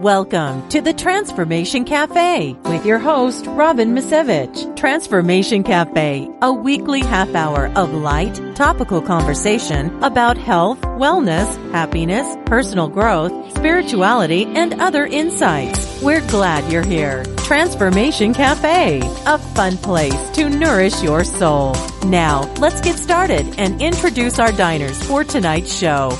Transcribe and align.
Welcome 0.00 0.68
to 0.70 0.80
the 0.80 0.92
Transformation 0.92 1.84
Cafe 1.84 2.54
with 2.64 2.84
your 2.84 2.98
host, 2.98 3.46
Robin 3.46 3.94
Misevich. 3.94 4.76
Transformation 4.76 5.62
Cafe, 5.62 6.28
a 6.42 6.52
weekly 6.52 7.00
half 7.00 7.32
hour 7.36 7.70
of 7.76 7.94
light, 7.94 8.40
topical 8.56 9.00
conversation 9.00 10.02
about 10.02 10.36
health, 10.36 10.80
wellness, 10.80 11.46
happiness, 11.70 12.26
personal 12.44 12.88
growth, 12.88 13.32
spirituality, 13.56 14.46
and 14.46 14.80
other 14.80 15.06
insights. 15.06 16.02
We're 16.02 16.26
glad 16.26 16.72
you're 16.72 16.82
here. 16.82 17.22
Transformation 17.44 18.34
Cafe, 18.34 19.00
a 19.26 19.38
fun 19.38 19.76
place 19.76 20.30
to 20.30 20.50
nourish 20.50 21.04
your 21.04 21.22
soul. 21.22 21.76
Now, 22.06 22.52
let's 22.54 22.80
get 22.80 22.96
started 22.96 23.46
and 23.58 23.80
introduce 23.80 24.40
our 24.40 24.50
diners 24.50 25.00
for 25.04 25.22
tonight's 25.22 25.72
show. 25.72 26.18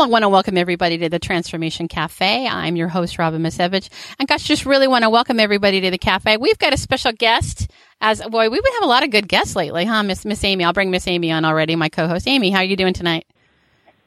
Well, 0.00 0.08
I 0.08 0.12
want 0.12 0.22
to 0.22 0.30
welcome 0.30 0.56
everybody 0.56 0.96
to 0.96 1.10
the 1.10 1.18
Transformation 1.18 1.86
Cafe. 1.86 2.48
I'm 2.48 2.74
your 2.74 2.88
host, 2.88 3.18
Robin 3.18 3.42
Misevich. 3.42 3.90
And 4.18 4.26
gosh, 4.26 4.44
just 4.44 4.64
really 4.64 4.88
want 4.88 5.04
to 5.04 5.10
welcome 5.10 5.38
everybody 5.38 5.78
to 5.82 5.90
the 5.90 5.98
cafe. 5.98 6.38
We've 6.38 6.56
got 6.56 6.72
a 6.72 6.78
special 6.78 7.12
guest. 7.12 7.70
As 8.00 8.22
boy, 8.22 8.48
we've 8.48 8.62
been 8.62 8.72
having 8.72 8.86
a 8.86 8.88
lot 8.88 9.04
of 9.04 9.10
good 9.10 9.28
guests 9.28 9.54
lately, 9.54 9.84
huh, 9.84 10.02
Miss 10.02 10.24
Miss 10.24 10.42
Amy? 10.42 10.64
I'll 10.64 10.72
bring 10.72 10.90
Miss 10.90 11.06
Amy 11.06 11.30
on 11.30 11.44
already, 11.44 11.76
my 11.76 11.90
co-host. 11.90 12.26
Amy, 12.26 12.50
how 12.50 12.60
are 12.60 12.64
you 12.64 12.76
doing 12.76 12.94
tonight? 12.94 13.26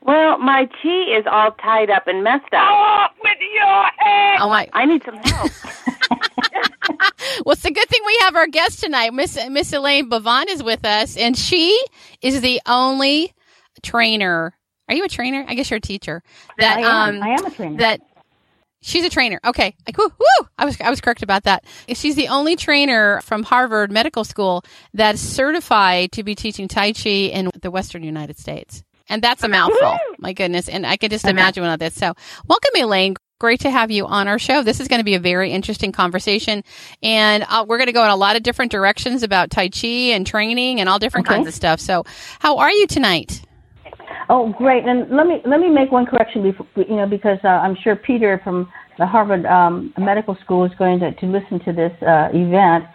Well, 0.02 0.40
my 0.40 0.68
tea 0.82 1.14
is 1.16 1.28
all 1.32 1.52
tied 1.62 1.92
up 1.92 2.08
and 2.08 2.24
messed 2.24 2.52
up. 2.54 2.68
Off 2.72 3.12
with 3.24 3.38
your 3.54 3.84
head! 3.98 4.38
Oh 4.42 4.50
my! 4.50 4.68
I 4.74 4.86
need 4.86 5.04
some 5.04 5.18
help. 5.18 5.52
well, 7.46 7.54
it's 7.54 7.66
a 7.66 7.72
good 7.72 7.88
thing 7.88 8.02
we 8.04 8.18
have 8.22 8.36
our 8.36 8.48
guest 8.48 8.80
tonight. 8.80 9.14
Miss 9.14 9.38
Miss 9.48 9.72
Elaine 9.72 10.10
Brovont 10.10 10.50
is 10.50 10.64
with 10.64 10.86
us, 10.86 11.16
and 11.18 11.38
she 11.38 11.86
is 12.24 12.42
the 12.42 12.60
only 12.66 13.32
trainer 13.84 14.56
are 14.88 14.96
you 14.96 15.04
a 15.04 15.10
trainer? 15.10 15.46
I 15.48 15.56
guess 15.56 15.70
you're 15.70 15.78
a 15.78 15.82
teacher. 15.82 16.24
That 16.58 16.78
I 16.78 16.82
am. 16.82 17.16
Um, 17.16 17.24
I 17.24 17.30
am 17.30 17.46
a 17.46 17.52
trainer. 17.52 17.78
That 17.78 18.02
she's 18.82 19.06
a 19.06 19.10
trainer. 19.10 19.40
Okay, 19.46 19.76
like 19.88 19.98
woo, 19.98 20.12
woo. 20.20 20.48
I 20.58 20.66
was 20.66 20.80
I 20.80 20.90
was 20.90 21.02
correct 21.02 21.24
about 21.24 21.44
that. 21.44 21.66
She's 21.90 22.16
the 22.16 22.28
only 22.28 22.56
trainer 22.56 23.22
from 23.22 23.44
Harvard 23.44 23.92
Medical 23.92 24.24
School 24.24 24.64
that's 24.94 25.22
certified 25.22 26.12
to 26.14 26.24
be 26.24 26.36
teaching 26.36 26.68
Tai 26.68 26.94
Chi 26.94 27.10
in 27.10 27.50
the 27.62 27.72
Western 27.72 28.04
United 28.04 28.38
States. 28.38 28.84
And 29.10 29.22
that's 29.22 29.44
a 29.44 29.48
mouthful. 29.48 29.98
My 30.18 30.34
goodness. 30.34 30.70
And 30.70 30.86
I 30.86 30.98
can 30.98 31.10
just 31.10 31.26
imagine 31.26 31.64
what 31.64 31.80
this. 31.80 31.94
So 31.94 32.14
welcome, 32.48 32.72
Elaine. 32.76 33.16
Great 33.40 33.62
to 33.62 33.70
have 33.70 33.92
you 33.92 34.06
on 34.06 34.30
our 34.30 34.40
show. 34.40 34.64
This 34.64 34.80
is 34.80 34.88
going 34.88 35.02
to 35.02 35.04
be 35.04 35.16
a 35.16 35.20
very 35.20 35.52
interesting 35.52 35.92
conversation. 35.92 36.64
And 37.02 37.44
uh, 37.50 37.66
we're 37.68 37.78
going 37.78 37.88
to 37.88 37.94
go 37.94 38.04
in 38.06 38.10
a 38.10 38.16
lot 38.16 38.38
of 38.38 38.44
different 38.44 38.72
directions 38.72 39.22
about 39.22 39.50
Tai 39.50 39.70
Chi 39.70 39.88
and 39.88 40.26
training 40.26 40.80
and 40.80 40.88
all 40.88 40.98
different 40.98 41.28
okay. 41.28 41.36
kinds 41.36 41.48
of 41.50 41.54
stuff. 41.54 41.82
So 41.82 42.06
how 42.40 42.60
are 42.60 42.72
you 42.72 42.88
tonight? 42.88 43.42
Oh, 44.30 44.54
great. 44.58 44.86
And 44.86 45.10
let 45.10 45.28
me 45.28 45.42
let 45.46 45.60
me 45.60 45.70
make 45.70 45.92
one 45.92 46.06
correction 46.06 46.44
before 46.44 46.66
you 46.76 46.96
know 46.96 47.08
because 47.08 47.38
uh, 47.44 47.48
I'm 47.48 47.76
sure 47.84 47.96
Peter 47.96 48.40
from 48.44 48.72
the 48.98 49.06
Harvard 49.06 49.46
um, 49.46 49.94
Medical 49.98 50.38
School 50.44 50.66
is 50.66 50.72
going 50.78 51.00
to, 51.00 51.14
to 51.14 51.26
listen 51.26 51.60
to 51.66 51.74
this 51.74 51.92
uh, 52.04 52.30
event. 52.34 52.86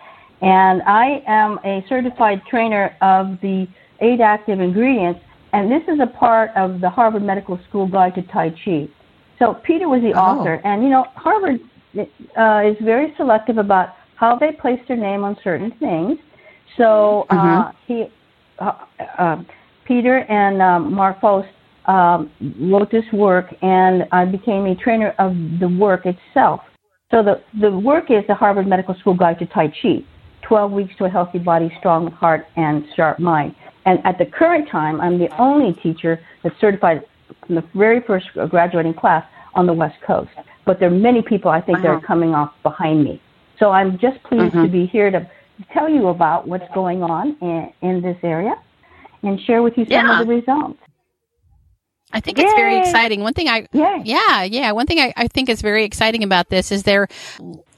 And 0.40 0.82
I 0.82 1.22
am 1.26 1.58
a 1.64 1.84
certified 1.88 2.42
trainer 2.48 2.96
of 3.02 3.40
the 3.42 3.66
eight 4.00 4.20
active 4.20 4.60
ingredients, 4.60 5.20
and 5.52 5.70
this 5.70 5.82
is 5.88 5.98
a 6.00 6.06
part 6.06 6.50
of 6.56 6.80
the 6.80 6.88
Harvard 6.88 7.22
Medical 7.22 7.58
School 7.68 7.88
Guide 7.88 8.14
to 8.14 8.22
Tai 8.22 8.50
Chi. 8.64 8.88
So 9.38 9.54
Peter 9.64 9.88
was 9.88 10.00
the 10.02 10.18
oh. 10.18 10.22
author, 10.22 10.60
and 10.64 10.82
you 10.82 10.88
know 10.88 11.06
Harvard 11.14 11.60
uh, 11.96 12.70
is 12.70 12.76
very 12.84 13.12
selective 13.16 13.58
about 13.58 13.90
how 14.14 14.36
they 14.38 14.52
place 14.52 14.80
their 14.88 14.96
name 14.96 15.24
on 15.24 15.36
certain 15.42 15.72
things. 15.78 16.18
So 16.76 17.26
uh, 17.30 17.34
mm-hmm. 17.34 17.92
he. 17.92 18.06
Uh, 18.60 18.72
uh, 19.18 19.36
Peter 19.88 20.18
and 20.18 20.60
um, 20.60 20.94
Mark 20.94 21.20
Fuerst 21.20 21.48
um, 21.86 22.30
wrote 22.70 22.90
this 22.90 23.04
work, 23.12 23.46
and 23.62 24.04
I 24.12 24.26
became 24.26 24.66
a 24.66 24.76
trainer 24.76 25.14
of 25.18 25.32
the 25.58 25.68
work 25.68 26.04
itself. 26.04 26.60
So 27.10 27.22
the, 27.22 27.42
the 27.58 27.76
work 27.76 28.10
is 28.10 28.22
the 28.28 28.34
Harvard 28.34 28.68
Medical 28.68 28.94
School 29.00 29.14
Guide 29.14 29.38
to 29.38 29.46
Tai 29.46 29.72
Chi, 29.80 30.04
12 30.46 30.72
weeks 30.72 30.94
to 30.98 31.06
a 31.06 31.08
healthy 31.08 31.38
body, 31.38 31.72
strong 31.78 32.12
heart, 32.12 32.46
and 32.56 32.84
sharp 32.94 33.18
mind. 33.18 33.54
And 33.86 33.98
at 34.04 34.18
the 34.18 34.26
current 34.26 34.68
time, 34.70 35.00
I'm 35.00 35.18
the 35.18 35.34
only 35.40 35.72
teacher 35.82 36.20
that's 36.42 36.54
certified 36.60 37.02
from 37.46 37.54
the 37.54 37.64
very 37.74 38.02
first 38.06 38.26
graduating 38.50 38.92
class 38.92 39.24
on 39.54 39.66
the 39.66 39.72
West 39.72 39.96
Coast. 40.06 40.30
But 40.66 40.78
there 40.78 40.88
are 40.88 40.98
many 40.98 41.22
people 41.22 41.50
I 41.50 41.62
think 41.62 41.78
uh-huh. 41.78 41.86
that 41.86 41.94
are 41.94 42.06
coming 42.06 42.34
off 42.34 42.52
behind 42.62 43.02
me. 43.02 43.22
So 43.58 43.70
I'm 43.70 43.92
just 43.98 44.22
pleased 44.24 44.54
uh-huh. 44.54 44.66
to 44.66 44.68
be 44.68 44.84
here 44.84 45.10
to 45.10 45.26
tell 45.72 45.88
you 45.88 46.08
about 46.08 46.46
what's 46.46 46.70
going 46.74 47.02
on 47.02 47.38
in, 47.40 47.72
in 47.80 48.02
this 48.02 48.18
area 48.22 48.54
and 49.22 49.40
share 49.40 49.62
with 49.62 49.76
you 49.76 49.84
some 49.84 49.92
yeah. 49.92 50.20
of 50.20 50.26
the 50.26 50.34
results. 50.34 50.78
I 52.12 52.20
think 52.20 52.38
Yay. 52.38 52.44
it's 52.44 52.54
very 52.54 52.78
exciting. 52.78 53.20
One 53.22 53.34
thing 53.34 53.48
I, 53.48 53.66
Yay. 53.72 54.02
yeah, 54.04 54.42
yeah. 54.42 54.72
One 54.72 54.86
thing 54.86 54.98
I, 54.98 55.12
I 55.16 55.28
think 55.28 55.48
is 55.48 55.60
very 55.60 55.84
exciting 55.84 56.24
about 56.24 56.48
this 56.48 56.72
is 56.72 56.82
they're, 56.84 57.06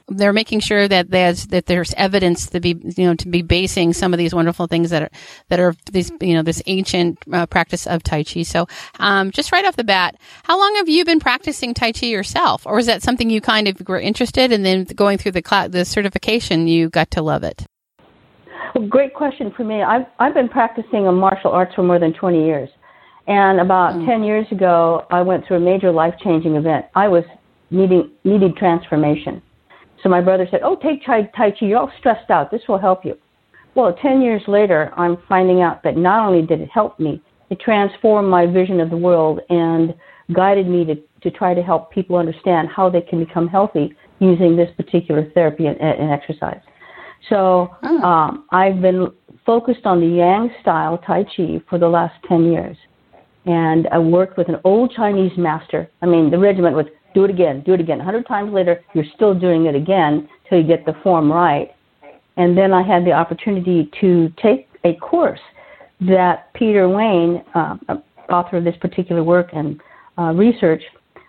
they're 0.07 0.33
making 0.33 0.59
sure 0.59 0.87
that 0.87 1.09
there's 1.09 1.47
that 1.47 1.65
there's 1.65 1.93
evidence 1.93 2.49
to 2.49 2.59
be 2.59 2.75
you 2.97 3.05
know 3.05 3.15
to 3.15 3.27
be 3.27 3.41
basing 3.41 3.93
some 3.93 4.13
of 4.13 4.17
these 4.17 4.35
wonderful 4.35 4.67
things 4.67 4.89
that 4.89 5.03
are 5.03 5.09
that 5.49 5.59
are 5.59 5.73
these 5.91 6.11
you 6.19 6.33
know 6.33 6.43
this 6.43 6.61
ancient 6.65 7.17
uh, 7.31 7.45
practice 7.45 7.87
of 7.87 8.03
tai 8.03 8.23
chi. 8.23 8.43
So, 8.43 8.67
um, 8.99 9.31
just 9.31 9.51
right 9.51 9.65
off 9.65 9.75
the 9.75 9.83
bat, 9.83 10.17
how 10.43 10.59
long 10.59 10.75
have 10.75 10.89
you 10.89 11.05
been 11.05 11.19
practicing 11.19 11.73
tai 11.73 11.91
chi 11.91 12.07
yourself, 12.07 12.65
or 12.65 12.79
is 12.79 12.85
that 12.87 13.01
something 13.01 13.29
you 13.29 13.41
kind 13.41 13.67
of 13.67 13.87
were 13.87 13.99
interested 13.99 14.51
and 14.51 14.65
then 14.65 14.83
going 14.83 15.17
through 15.17 15.31
the 15.31 15.43
cl- 15.47 15.69
the 15.69 15.85
certification 15.85 16.67
you 16.67 16.89
got 16.89 17.11
to 17.11 17.21
love 17.21 17.43
it? 17.43 17.65
Well, 18.73 18.87
great 18.89 19.13
question 19.13 19.53
for 19.55 19.63
me. 19.63 19.81
I've 19.83 20.05
I've 20.19 20.33
been 20.33 20.49
practicing 20.49 21.07
a 21.07 21.11
martial 21.11 21.51
arts 21.51 21.73
for 21.75 21.83
more 21.83 21.99
than 21.99 22.13
20 22.13 22.45
years, 22.45 22.69
and 23.27 23.59
about 23.59 23.95
mm. 23.95 24.05
10 24.05 24.23
years 24.23 24.47
ago, 24.51 25.05
I 25.11 25.21
went 25.21 25.45
through 25.45 25.57
a 25.57 25.59
major 25.61 25.91
life 25.91 26.13
changing 26.23 26.55
event. 26.55 26.85
I 26.95 27.07
was 27.07 27.23
needing 27.69 28.11
needed 28.23 28.55
transformation. 28.57 29.41
So 30.03 30.09
my 30.09 30.21
brother 30.21 30.47
said, 30.49 30.61
"Oh, 30.63 30.75
take 30.75 31.05
Tai, 31.05 31.29
tai 31.35 31.51
Chi. 31.51 31.65
You're 31.67 31.79
all 31.79 31.91
stressed 31.99 32.29
out. 32.29 32.51
This 32.51 32.61
will 32.67 32.79
help 32.79 33.05
you." 33.05 33.15
Well, 33.73 33.93
10 34.01 34.21
years 34.21 34.41
later, 34.47 34.91
I'm 34.97 35.17
finding 35.29 35.61
out 35.61 35.81
that 35.83 35.95
not 35.95 36.27
only 36.27 36.45
did 36.45 36.59
it 36.59 36.69
help 36.69 36.99
me, 36.99 37.21
it 37.49 37.59
transformed 37.59 38.29
my 38.29 38.45
vision 38.45 38.81
of 38.81 38.89
the 38.89 38.97
world 38.97 39.39
and 39.49 39.93
guided 40.33 40.67
me 40.67 40.83
to, 40.85 40.95
to 41.21 41.31
try 41.31 41.53
to 41.53 41.61
help 41.61 41.91
people 41.91 42.17
understand 42.17 42.67
how 42.67 42.89
they 42.89 43.01
can 43.01 43.23
become 43.23 43.47
healthy 43.47 43.95
using 44.19 44.55
this 44.55 44.69
particular 44.75 45.29
therapy 45.33 45.67
and, 45.67 45.79
and 45.79 46.11
exercise. 46.11 46.59
So 47.29 47.69
oh. 47.83 48.01
um, 48.01 48.45
I've 48.51 48.81
been 48.81 49.11
focused 49.45 49.85
on 49.85 49.99
the 49.99 50.07
Yang 50.07 50.51
style 50.61 50.97
Tai 51.05 51.23
Chi 51.35 51.61
for 51.69 51.77
the 51.77 51.87
last 51.87 52.13
10 52.27 52.51
years. 52.51 52.77
And 53.45 53.87
I 53.91 53.97
worked 53.97 54.37
with 54.37 54.49
an 54.49 54.57
old 54.63 54.93
Chinese 54.95 55.31
master. 55.37 55.89
I 56.01 56.05
mean, 56.05 56.29
the 56.29 56.37
regiment 56.37 56.75
was 56.75 56.85
do 57.13 57.25
it 57.25 57.29
again, 57.29 57.61
do 57.65 57.73
it 57.73 57.79
again. 57.79 57.99
A 57.99 58.03
hundred 58.03 58.27
times 58.27 58.53
later, 58.53 58.81
you're 58.93 59.05
still 59.15 59.33
doing 59.33 59.65
it 59.65 59.75
again 59.75 60.29
till 60.47 60.59
you 60.59 60.67
get 60.67 60.85
the 60.85 60.93
form 61.03 61.31
right. 61.31 61.71
And 62.37 62.57
then 62.57 62.73
I 62.73 62.83
had 62.83 63.05
the 63.05 63.11
opportunity 63.11 63.89
to 63.99 64.31
take 64.41 64.69
a 64.85 64.95
course 64.95 65.39
that 66.01 66.53
Peter 66.53 66.87
Wayne, 66.87 67.43
uh, 67.53 67.75
author 68.29 68.57
of 68.57 68.63
this 68.63 68.75
particular 68.79 69.23
work 69.23 69.49
and 69.53 69.79
uh, 70.17 70.33
research, 70.33 70.81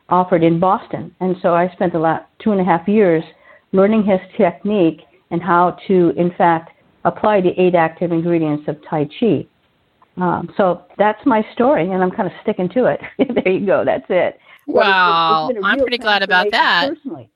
offered 0.09 0.43
in 0.43 0.61
Boston. 0.61 1.15
And 1.21 1.37
so 1.43 1.55
I 1.55 1.69
spent 1.73 1.93
the 1.93 1.99
last 1.99 2.25
two 2.43 2.53
and 2.53 2.61
a 2.61 2.65
half 2.65 2.87
years 2.87 3.25
learning 3.73 4.05
his 4.05 4.21
technique 4.37 5.01
and 5.33 5.43
how 5.43 5.77
to, 5.89 6.11
in 6.17 6.31
fact, 6.39 6.71
apply 7.05 7.41
the 7.41 7.61
eight 7.61 7.75
active 7.75 8.13
ingredients 8.13 8.69
of 8.69 8.77
Tai 8.89 9.09
Chi. 9.19 9.47
Um, 10.19 10.53
so 10.57 10.85
that's 10.99 11.25
my 11.27 11.45
story, 11.55 11.91
and 11.91 12.03
I'm 12.03 12.11
kind 12.11 12.29
of 12.29 12.35
sticking 12.43 12.69
to 12.71 12.85
it. 12.85 13.01
there 13.45 13.53
you 13.53 13.67
go. 13.67 13.83
That's 13.85 14.05
it. 14.09 14.39
Wow, 14.67 15.49
it's, 15.49 15.57
it's 15.57 15.67
I'm 15.67 15.81
pretty 15.81 15.99
glad 15.99 16.23
about 16.23 16.47
that. 16.53 16.91
Personally, 16.91 17.29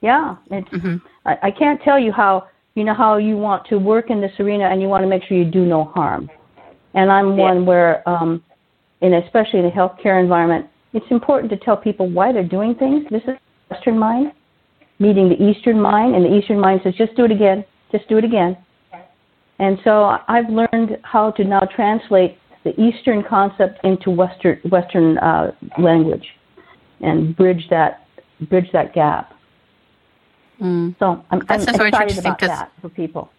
yeah, 0.00 0.36
it's. 0.50 0.68
Mm-hmm. 0.68 0.96
I, 1.26 1.38
I 1.42 1.50
can't 1.50 1.82
tell 1.82 1.98
you 1.98 2.12
how 2.12 2.48
you 2.74 2.84
know 2.84 2.94
how 2.94 3.16
you 3.18 3.36
want 3.36 3.66
to 3.66 3.78
work 3.78 4.08
in 4.08 4.20
this 4.20 4.32
arena, 4.38 4.66
and 4.66 4.80
you 4.80 4.88
want 4.88 5.02
to 5.02 5.08
make 5.08 5.24
sure 5.24 5.36
you 5.36 5.44
do 5.44 5.66
no 5.66 5.84
harm. 5.84 6.30
And 6.94 7.10
I'm 7.10 7.36
yeah. 7.36 7.44
one 7.44 7.66
where, 7.66 8.08
um, 8.08 8.42
in 9.00 9.14
especially 9.14 9.58
in 9.58 9.66
a 9.66 9.70
healthcare 9.70 10.22
environment, 10.22 10.66
it's 10.92 11.06
important 11.10 11.50
to 11.50 11.56
tell 11.56 11.76
people 11.76 12.08
why 12.08 12.32
they're 12.32 12.44
doing 12.44 12.74
things. 12.74 13.04
This 13.10 13.22
is 13.24 13.34
Western 13.70 13.98
mind, 13.98 14.32
meeting 15.06 15.28
the 15.28 15.40
Eastern 15.48 15.78
mind, 15.80 16.14
and 16.14 16.24
the 16.24 16.32
Eastern 16.38 16.60
mind 16.66 16.80
says, 16.84 16.94
just 16.94 17.14
do 17.16 17.24
it 17.24 17.32
again, 17.38 17.64
just 17.90 18.08
do 18.08 18.16
it 18.18 18.24
again. 18.24 18.56
And 19.58 19.78
so 19.84 19.92
I've 20.34 20.48
learned 20.48 20.98
how 21.02 21.30
to 21.32 21.44
now 21.44 21.62
translate 21.76 22.38
the 22.64 22.72
Eastern 22.80 23.22
concept 23.22 23.84
into 23.84 24.10
Western 24.10 24.60
Western 24.70 25.18
uh, 25.18 25.52
language, 25.78 26.26
and 27.00 27.36
bridge 27.36 27.64
that 27.70 28.06
bridge 28.48 28.70
that 28.72 28.94
gap. 28.94 29.32
Mm. 30.60 30.96
So 30.98 31.24
I'm, 31.30 31.42
I'm 31.48 31.60
excited 31.60 32.18
about 32.18 32.40
that 32.40 32.72
for 32.80 32.88
people. 32.88 33.30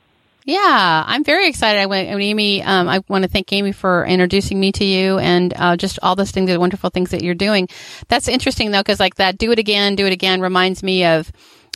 Yeah, 0.45 1.03
I'm 1.05 1.23
very 1.23 1.47
excited. 1.47 1.79
I 1.79 1.85
went, 1.85 2.09
Amy, 2.09 2.61
um, 2.63 2.89
I 2.89 3.01
want 3.07 3.23
to 3.23 3.29
thank 3.29 3.51
Amy 3.53 3.71
for 3.71 4.05
introducing 4.05 4.59
me 4.59 4.71
to 4.73 4.83
you 4.83 5.17
and 5.17 5.53
uh, 5.55 5.77
just 5.77 5.99
all 6.03 6.15
those 6.15 6.31
things, 6.31 6.49
the 6.49 6.59
wonderful 6.59 6.89
things 6.89 7.11
that 7.11 7.23
you're 7.23 7.33
doing. 7.33 7.69
That's 8.09 8.27
interesting 8.27 8.71
though, 8.71 8.81
because 8.81 8.99
like 8.99 9.15
that, 9.15 9.37
do 9.37 9.51
it 9.51 9.59
again, 9.59 9.95
do 9.95 10.05
it 10.05 10.11
again 10.13 10.41
reminds 10.41 10.83
me 10.83 11.05
of 11.05 11.31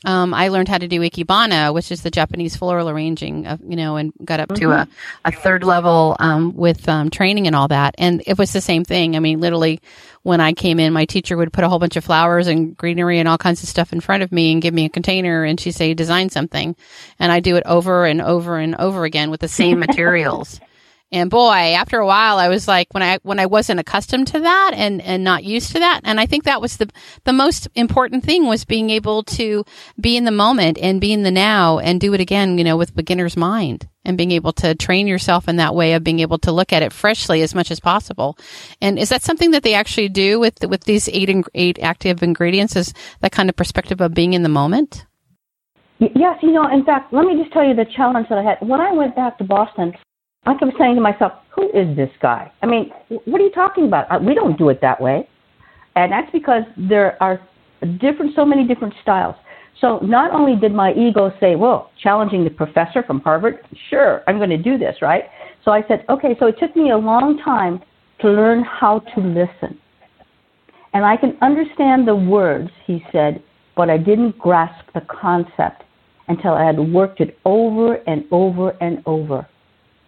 um, 0.06 0.34
I 0.34 0.50
learned 0.50 0.68
how 0.68 0.78
to 0.78 0.88
do 0.88 1.02
ikebana, 1.02 1.74
which 1.74 1.92
is 1.92 2.04
the 2.04 2.12
Japanese 2.12 2.56
floral 2.56 2.88
arranging, 2.88 3.48
of, 3.48 3.60
you 3.68 3.76
know, 3.76 3.96
and 3.96 4.14
got 4.24 4.40
up 4.40 4.54
to 4.56 4.72
a, 4.72 4.88
a 5.26 5.32
third 5.32 5.64
level 5.64 6.16
um, 6.20 6.56
with 6.56 6.88
um, 6.88 7.10
training 7.10 7.48
and 7.48 7.56
all 7.56 7.68
that. 7.70 7.96
And 7.98 8.22
it 8.28 8.38
was 8.38 8.54
the 8.54 8.62
same 8.62 8.86
thing. 8.86 9.16
I 9.16 9.20
mean, 9.20 9.40
literally, 9.40 9.82
when 10.22 10.40
I 10.40 10.54
came 10.54 10.80
in, 10.80 10.94
my 10.94 11.06
teacher 11.06 11.36
would 11.36 11.52
put 11.52 11.64
a 11.64 11.70
whole 11.70 11.80
bunch 11.80 11.96
of 11.96 12.04
flowers 12.04 12.48
and 12.48 12.78
greenery 12.78 13.18
and 13.18 13.28
all 13.28 13.40
kinds 13.40 13.64
of 13.64 13.70
stuff 13.70 13.92
in 13.92 14.00
front 14.00 14.22
of 14.22 14.32
me 14.32 14.52
and 14.52 14.62
give 14.62 14.74
me 14.74 14.86
a 14.86 14.90
container, 14.90 15.44
and 15.44 15.60
she'd 15.60 15.72
say, 15.72 15.94
"Design 15.94 16.30
something," 16.30 16.76
and 17.20 17.32
I 17.32 17.40
do 17.40 17.56
it 17.56 17.64
over 17.66 18.06
and 18.06 18.22
over 18.22 18.58
and 18.58 18.76
over 18.76 19.04
again 19.04 19.32
with 19.32 19.40
the 19.40 19.48
same 19.48 19.80
materials. 19.88 20.60
And 21.10 21.30
boy, 21.30 21.74
after 21.74 22.00
a 22.00 22.06
while, 22.06 22.38
I 22.38 22.50
was 22.50 22.68
like, 22.68 22.94
when 22.94 23.02
I 23.02 23.20
when 23.24 23.40
I 23.40 23.46
wasn't 23.46 23.80
accustomed 23.80 24.28
to 24.28 24.42
that 24.42 24.72
and 24.76 25.02
and 25.02 25.24
not 25.24 25.46
used 25.46 25.72
to 25.72 25.80
that, 25.80 26.02
and 26.04 26.20
I 26.20 26.26
think 26.26 26.44
that 26.44 26.60
was 26.60 26.78
the 26.78 26.90
the 27.24 27.32
most 27.32 27.70
important 27.76 28.26
thing 28.26 28.46
was 28.46 28.66
being 28.66 28.90
able 28.90 29.24
to 29.24 29.64
be 30.00 30.18
in 30.18 30.26
the 30.26 30.32
moment 30.32 30.78
and 30.78 31.00
be 31.00 31.14
in 31.14 31.24
the 31.24 31.32
now 31.32 31.80
and 31.80 32.02
do 32.02 32.14
it 32.14 32.20
again, 32.20 32.58
you 32.58 32.64
know, 32.66 32.76
with 32.76 32.94
beginner's 32.94 33.38
mind 33.38 33.88
and 34.04 34.18
being 34.18 34.32
able 34.32 34.52
to 34.54 34.76
train 34.76 35.08
yourself 35.08 35.48
in 35.48 35.56
that 35.58 35.74
way 35.74 35.94
of 35.94 36.04
being 36.04 36.20
able 36.20 36.40
to 36.40 36.52
look 36.52 36.74
at 36.74 36.84
it 36.84 36.92
freshly 36.92 37.42
as 37.42 37.56
much 37.56 37.72
as 37.72 37.80
possible. 37.80 38.38
And 38.82 39.00
is 39.00 39.08
that 39.08 39.24
something 39.24 39.52
that 39.52 39.64
they 39.64 39.76
actually 39.76 40.10
do 40.10 40.42
with 40.42 40.62
with 40.68 40.84
these 40.84 41.08
eight 41.08 41.30
eight 41.56 41.80
active 41.82 42.22
ingredients? 42.22 42.76
Is 42.76 42.94
that 43.22 43.32
kind 43.32 43.48
of 43.48 43.56
perspective 43.56 44.02
of 44.02 44.14
being 44.14 44.34
in 44.34 44.44
the 44.44 44.50
moment? 44.50 45.06
Yes, 46.00 46.38
you 46.44 46.52
know, 46.52 46.68
in 46.72 46.84
fact, 46.84 47.12
let 47.12 47.26
me 47.26 47.42
just 47.42 47.52
tell 47.54 47.66
you 47.66 47.74
the 47.74 47.86
challenge 47.96 48.28
that 48.30 48.38
I 48.38 48.44
had. 48.44 48.58
When 48.68 48.82
I 48.82 48.92
went 48.92 49.16
back 49.16 49.38
to 49.40 49.44
Boston, 49.44 49.94
I 50.48 50.58
kept 50.58 50.78
saying 50.80 50.96
to 50.96 51.02
myself, 51.02 51.34
who 51.56 51.70
is 51.72 51.96
this 51.96 52.10
guy? 52.22 52.52
I 52.62 52.66
mean, 52.66 52.92
what 53.10 53.42
are 53.42 53.44
you 53.44 53.52
talking 53.52 53.86
about? 53.86 54.24
We 54.24 54.34
don't 54.34 54.58
do 54.58 54.70
it 54.70 54.80
that 54.82 55.00
way. 55.02 55.28
And 55.96 56.12
that's 56.12 56.32
because 56.32 56.64
there 56.78 57.22
are 57.22 57.42
different, 58.00 58.34
so 58.36 58.46
many 58.46 58.66
different 58.66 58.94
styles. 59.02 59.36
So 59.82 60.00
not 60.00 60.32
only 60.32 60.56
did 60.56 60.74
my 60.74 60.94
ego 60.94 61.32
say, 61.40 61.56
well, 61.56 61.92
challenging 62.02 62.44
the 62.44 62.50
professor 62.50 63.04
from 63.04 63.20
Harvard, 63.22 63.60
sure, 63.90 64.24
I'm 64.28 64.38
going 64.38 64.50
to 64.50 64.58
do 64.58 64.78
this, 64.78 64.96
right? 65.02 65.26
So 65.66 65.72
I 65.72 65.84
said, 65.88 66.06
okay, 66.10 66.36
so 66.40 66.48
it 66.48 66.56
took 66.60 66.76
me 66.76 66.92
a 66.92 66.98
long 66.98 67.40
time 67.44 67.82
to 68.22 68.30
learn 68.30 68.64
how 68.64 69.00
to 69.00 69.20
listen. 69.20 69.78
And 70.94 71.06
I 71.06 71.18
can 71.18 71.38
understand 71.42 72.08
the 72.08 72.16
words, 72.16 72.70
he 72.86 73.04
said, 73.12 73.44
but 73.76 73.90
I 73.90 73.98
didn't 73.98 74.40
grasp 74.40 74.86
the 74.96 75.02
concept 75.02 75.84
until 76.28 76.54
I 76.54 76.66
had 76.66 76.80
worked 76.80 77.20
it 77.20 77.38
over 77.46 77.96
and 78.08 78.24
over 78.32 78.72
and 78.82 79.04
over. 79.06 79.48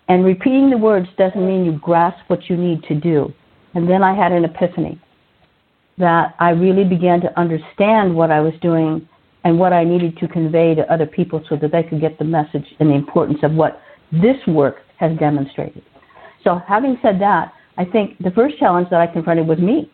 And 0.10 0.26
repeating 0.26 0.70
the 0.70 0.78
words 0.78 1.08
doesn't 1.18 1.46
mean 1.46 1.66
you 1.66 1.80
grasp 1.80 2.20
what 2.28 2.50
you 2.50 2.58
need 2.58 2.84
to 2.84 2.96
do. 2.96 3.32
And 3.76 3.88
then 3.88 4.04
I 4.04 4.16
had 4.16 4.32
an 4.32 4.44
epiphany 4.44 5.00
that 6.00 6.34
I 6.40 6.50
really 6.50 6.84
began 6.84 7.22
to 7.22 7.40
understand 7.40 8.16
what 8.16 8.32
I 8.32 8.40
was 8.40 8.54
doing 8.62 9.08
and 9.44 9.60
what 9.60 9.72
I 9.72 9.84
needed 9.84 10.18
to 10.18 10.28
convey 10.28 10.74
to 10.76 10.92
other 10.92 11.06
people 11.06 11.44
so 11.48 11.56
that 11.58 11.72
they 11.72 11.84
could 11.84 12.02
get 12.02 12.18
the 12.18 12.26
message 12.26 12.66
and 12.80 12.90
the 12.90 12.96
importance 12.96 13.40
of 13.44 13.54
what 13.54 13.82
this 14.12 14.38
work 14.48 14.78
has 14.98 15.18
demonstrated. 15.20 15.84
So, 16.44 16.60
having 16.68 16.98
said 17.02 17.22
that, 17.22 17.54
I 17.78 17.86
think 17.86 18.18
the 18.20 18.32
first 18.32 18.58
challenge 18.58 18.90
that 18.90 19.00
I 19.00 19.08
confronted 19.08 19.48
was 19.48 19.60
me. 19.60 19.92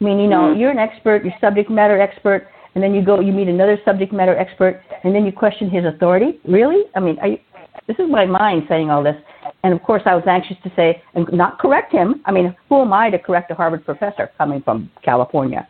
I 0.00 0.04
mean, 0.04 0.18
you 0.18 0.28
know, 0.28 0.42
mm-hmm. 0.42 0.60
you're 0.60 0.70
an 0.70 0.78
expert, 0.78 1.24
you're 1.24 1.34
subject 1.40 1.70
matter 1.70 2.00
expert, 2.00 2.48
and 2.74 2.82
then 2.82 2.94
you 2.94 3.04
go, 3.04 3.20
you 3.20 3.32
meet 3.32 3.48
another 3.48 3.78
subject 3.84 4.12
matter 4.12 4.36
expert, 4.36 4.80
and 5.04 5.14
then 5.14 5.26
you 5.26 5.32
question 5.32 5.68
his 5.68 5.84
authority. 5.84 6.40
Really? 6.44 6.84
I 6.94 7.00
mean, 7.00 7.18
are 7.18 7.28
you, 7.28 7.38
this 7.86 7.98
is 7.98 8.10
my 8.10 8.26
mind 8.26 8.64
saying 8.68 8.90
all 8.90 9.02
this. 9.02 9.16
And 9.64 9.72
of 9.72 9.82
course, 9.82 10.02
I 10.06 10.14
was 10.14 10.24
anxious 10.26 10.56
to 10.64 10.72
say 10.76 11.02
and 11.14 11.26
not 11.32 11.58
correct 11.58 11.92
him. 11.92 12.22
I 12.24 12.32
mean, 12.32 12.54
who 12.68 12.82
am 12.82 12.92
I 12.92 13.10
to 13.10 13.18
correct 13.18 13.50
a 13.50 13.54
Harvard 13.54 13.84
professor 13.84 14.30
coming 14.38 14.62
from 14.62 14.90
California? 15.04 15.66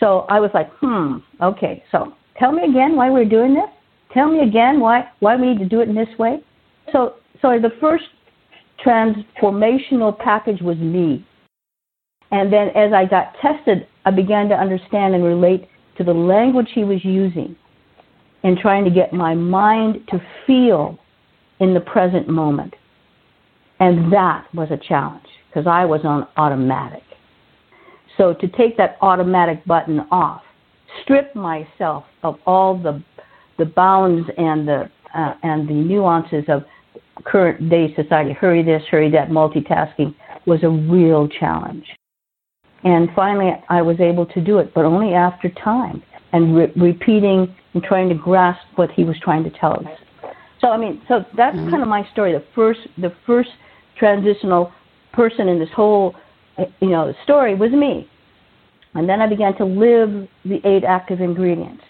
So 0.00 0.26
I 0.28 0.40
was 0.40 0.50
like, 0.54 0.70
hmm, 0.80 1.18
okay. 1.40 1.82
So 1.90 2.12
tell 2.38 2.52
me 2.52 2.64
again 2.64 2.96
why 2.96 3.10
we're 3.10 3.24
doing 3.24 3.54
this. 3.54 3.70
Tell 4.12 4.28
me 4.28 4.40
again 4.40 4.80
why 4.80 5.08
why 5.20 5.36
we 5.36 5.48
need 5.48 5.58
to 5.58 5.68
do 5.68 5.80
it 5.80 5.88
in 5.88 5.94
this 5.94 6.08
way. 6.18 6.38
So 6.92 7.14
so 7.42 7.58
the 7.60 7.70
first 7.80 8.04
transformational 8.84 10.16
package 10.18 10.60
was 10.60 10.76
me. 10.78 11.26
And 12.30 12.52
then 12.52 12.68
as 12.70 12.92
I 12.92 13.04
got 13.04 13.34
tested, 13.40 13.86
I 14.04 14.10
began 14.10 14.48
to 14.48 14.54
understand 14.54 15.14
and 15.14 15.24
relate 15.24 15.68
to 15.96 16.04
the 16.04 16.12
language 16.12 16.68
he 16.74 16.84
was 16.84 17.04
using 17.04 17.56
and 18.42 18.58
trying 18.58 18.84
to 18.84 18.90
get 18.90 19.12
my 19.12 19.34
mind 19.34 20.06
to 20.10 20.20
feel 20.46 20.98
in 21.60 21.74
the 21.74 21.80
present 21.80 22.28
moment. 22.28 22.74
And 23.80 24.12
that 24.12 24.46
was 24.54 24.68
a 24.70 24.76
challenge 24.76 25.26
because 25.48 25.66
I 25.66 25.84
was 25.84 26.00
on 26.04 26.26
automatic. 26.36 27.02
So 28.16 28.34
to 28.34 28.48
take 28.48 28.76
that 28.76 28.96
automatic 29.00 29.64
button 29.64 30.00
off, 30.10 30.42
strip 31.02 31.34
myself 31.34 32.04
of 32.22 32.36
all 32.46 32.78
the 32.78 33.02
the 33.58 33.64
bounds 33.64 34.28
and 34.36 34.66
the 34.66 34.90
uh, 35.14 35.34
and 35.42 35.68
the 35.68 35.74
nuances 35.74 36.44
of 36.48 36.64
current 37.24 37.70
day 37.70 37.94
society, 37.94 38.32
hurry 38.32 38.62
this, 38.62 38.82
hurry 38.90 39.10
that, 39.10 39.28
multitasking 39.28 40.14
was 40.46 40.62
a 40.62 40.68
real 40.68 41.28
challenge. 41.28 41.86
And 42.82 43.08
finally, 43.14 43.52
I 43.68 43.80
was 43.82 43.98
able 44.00 44.26
to 44.26 44.40
do 44.40 44.58
it, 44.58 44.74
but 44.74 44.84
only 44.84 45.14
after 45.14 45.48
time 45.48 46.02
and 46.32 46.56
re- 46.56 46.72
repeating 46.76 47.54
and 47.72 47.82
trying 47.82 48.08
to 48.08 48.14
grasp 48.14 48.60
what 48.74 48.90
he 48.90 49.04
was 49.04 49.16
trying 49.22 49.44
to 49.44 49.50
tell 49.50 49.72
us. 49.72 49.86
So 50.64 50.70
I 50.70 50.78
mean, 50.78 51.02
so 51.08 51.26
that's 51.36 51.54
mm-hmm. 51.54 51.68
kind 51.68 51.82
of 51.82 51.88
my 51.88 52.08
story. 52.12 52.32
The 52.32 52.42
first, 52.54 52.80
the 52.96 53.12
first 53.26 53.50
transitional 53.98 54.72
person 55.12 55.48
in 55.48 55.58
this 55.58 55.68
whole, 55.76 56.14
you 56.80 56.88
know, 56.88 57.12
story 57.22 57.54
was 57.54 57.70
me, 57.70 58.08
and 58.94 59.06
then 59.06 59.20
I 59.20 59.26
began 59.26 59.54
to 59.58 59.64
live 59.66 60.26
the 60.46 60.66
eight 60.66 60.82
active 60.84 61.20
ingredients. 61.20 61.82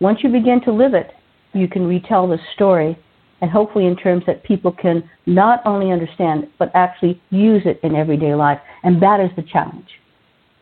Once 0.00 0.18
you 0.24 0.28
begin 0.28 0.60
to 0.62 0.72
live 0.72 0.92
it, 0.94 1.12
you 1.52 1.68
can 1.68 1.86
retell 1.86 2.26
the 2.26 2.38
story, 2.54 2.98
and 3.42 3.50
hopefully 3.50 3.86
in 3.86 3.94
terms 3.94 4.24
that 4.26 4.42
people 4.42 4.72
can 4.72 5.08
not 5.26 5.60
only 5.64 5.92
understand 5.92 6.48
but 6.58 6.72
actually 6.74 7.22
use 7.30 7.62
it 7.64 7.78
in 7.84 7.94
everyday 7.94 8.34
life. 8.34 8.58
And 8.82 9.00
that 9.00 9.20
is 9.20 9.30
the 9.36 9.42
challenge. 9.42 9.88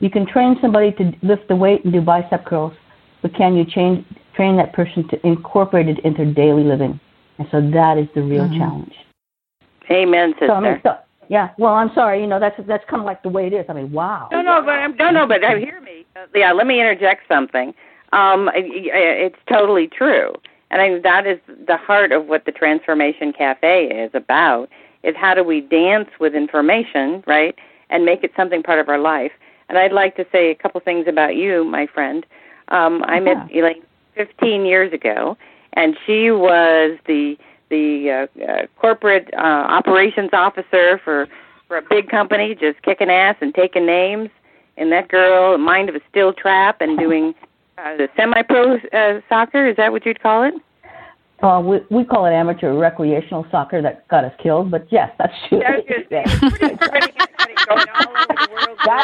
You 0.01 0.11
can 0.11 0.27
train 0.27 0.57
somebody 0.61 0.93
to 0.93 1.13
lift 1.23 1.49
the 1.49 1.57
weight 1.57 1.83
and 1.85 1.95
do 1.95 2.03
bicep 2.03 2.45
curls, 2.45 2.75
but 3.23 3.35
can 3.35 3.57
you 3.57 3.65
change, 3.65 4.05
train 4.37 4.57
that 4.59 4.75
person 4.75 5.09
to 5.09 5.27
incorporate 5.27 5.89
it 5.89 5.99
into 6.05 6.27
their 6.27 6.35
daily 6.35 6.63
living? 6.63 7.01
And 7.39 7.49
so 7.51 7.61
that 7.71 7.99
is 7.99 8.09
the 8.15 8.23
real 8.23 8.45
mm-hmm. 8.45 8.59
challenge. 8.59 8.95
Amen, 9.91 10.33
sister. 10.33 10.49
So, 10.49 10.53
I 10.55 10.61
mean, 10.61 10.81
so, 10.83 10.97
yeah. 11.29 11.51
Well, 11.59 11.75
I'm 11.75 11.91
sorry. 11.95 12.21
You 12.21 12.27
know, 12.27 12.41
that's 12.41 12.57
that's 12.67 12.85
kind 12.89 13.01
of 13.01 13.07
like 13.07 13.23
the 13.23 13.29
way 13.29 13.47
it 13.47 13.53
is. 13.53 13.67
I 13.69 13.73
mean, 13.73 13.93
wow. 13.93 14.29
No, 14.33 14.43
no, 14.43 14.63
but 14.63 14.73
I'm, 14.73 14.97
no, 14.97 15.11
no, 15.11 15.27
but 15.27 15.45
I 15.45 15.59
hear 15.59 15.81
me. 15.81 16.05
Uh, 16.17 16.27
yeah, 16.35 16.53
let 16.53 16.67
me 16.67 16.81
interject 16.81 17.23
something. 17.29 17.75
Um, 18.13 18.51
it's 18.55 19.37
totally 19.49 19.87
true, 19.87 20.33
and 20.71 20.81
I, 20.81 20.99
that 21.01 21.27
is 21.27 21.39
the 21.67 21.77
heart 21.77 22.13
of 22.13 22.27
what 22.27 22.47
the 22.47 22.53
Transformation 22.53 23.33
Cafe 23.33 23.85
is 23.87 24.11
about. 24.15 24.69
Is 25.05 25.15
how 25.17 25.35
do 25.35 25.45
we 25.45 25.61
dance 25.61 26.09
with 26.19 26.35
information, 26.35 27.23
right, 27.27 27.55
and 27.89 28.05
make 28.05 28.25
it 28.25 28.33
something 28.37 28.63
part 28.63 28.81
of 28.81 28.89
our 28.89 28.99
life. 28.99 29.33
And 29.69 29.79
I'd 29.79 29.93
like 29.93 30.17
to 30.17 30.27
say 30.33 30.51
a 30.51 30.55
couple 30.55 30.81
things 30.81 31.07
about 31.07 31.37
you, 31.37 31.65
my 31.65 31.87
friend. 31.87 32.25
Um, 32.69 33.05
I 33.05 33.21
met 33.21 33.51
Elaine 33.55 33.83
15 34.15 34.65
years 34.65 34.93
ago, 34.93 35.37
and 35.75 35.97
she 36.07 36.31
was 36.31 36.99
the 37.07 37.37
the 37.71 38.11
uh, 38.11 38.43
uh, 38.43 38.67
corporate 38.81 39.29
uh, 39.35 39.41
operations 39.41 40.31
officer 40.33 40.99
for 41.05 41.29
for 41.67 41.77
a 41.77 41.83
big 41.89 42.09
company, 42.09 42.55
just 42.55 42.81
kicking 42.83 43.11
ass 43.11 43.37
and 43.41 43.55
taking 43.55 43.85
names. 43.87 44.31
And 44.77 44.93
that 44.93 45.09
girl, 45.09 45.59
mind 45.59 45.89
of 45.89 45.97
a 45.97 46.01
steel 46.09 46.33
trap, 46.33 46.81
and 46.81 46.99
doing 46.99 47.35
uh, 47.79 47.97
the 47.97 48.09
semi-pro 48.17 48.77
uh, 48.77 49.21
soccer. 49.29 49.67
Is 49.67 49.77
that 49.77 49.93
what 49.93 50.07
you'd 50.07 50.23
call 50.23 50.45
it? 50.45 50.55
Uh, 51.43 51.61
we 51.65 51.81
we 51.91 52.05
call 52.05 52.27
it 52.27 52.33
amateur 52.33 52.75
recreational 52.77 53.47
soccer 53.51 53.81
that 53.81 54.07
got 54.09 54.25
us 54.25 54.33
killed, 54.43 54.71
but 54.71 54.87
yes, 54.91 55.13
that's 55.19 55.35
true. 55.49 55.61
That 55.61 55.79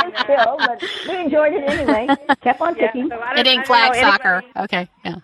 is 0.06 0.20
still, 0.20 0.56
but 0.58 0.82
we 1.08 1.16
enjoyed 1.16 1.52
it 1.52 1.68
anyway. 1.68 2.08
Kept 2.42 2.60
on 2.60 2.74
ticking. 2.74 3.08
Yeah, 3.08 3.34
so 3.34 3.40
it 3.40 3.46
ain't 3.46 3.66
flag 3.66 3.94
soccer. 3.94 4.42
Okay, 4.56 4.88
yeah. 5.04 5.16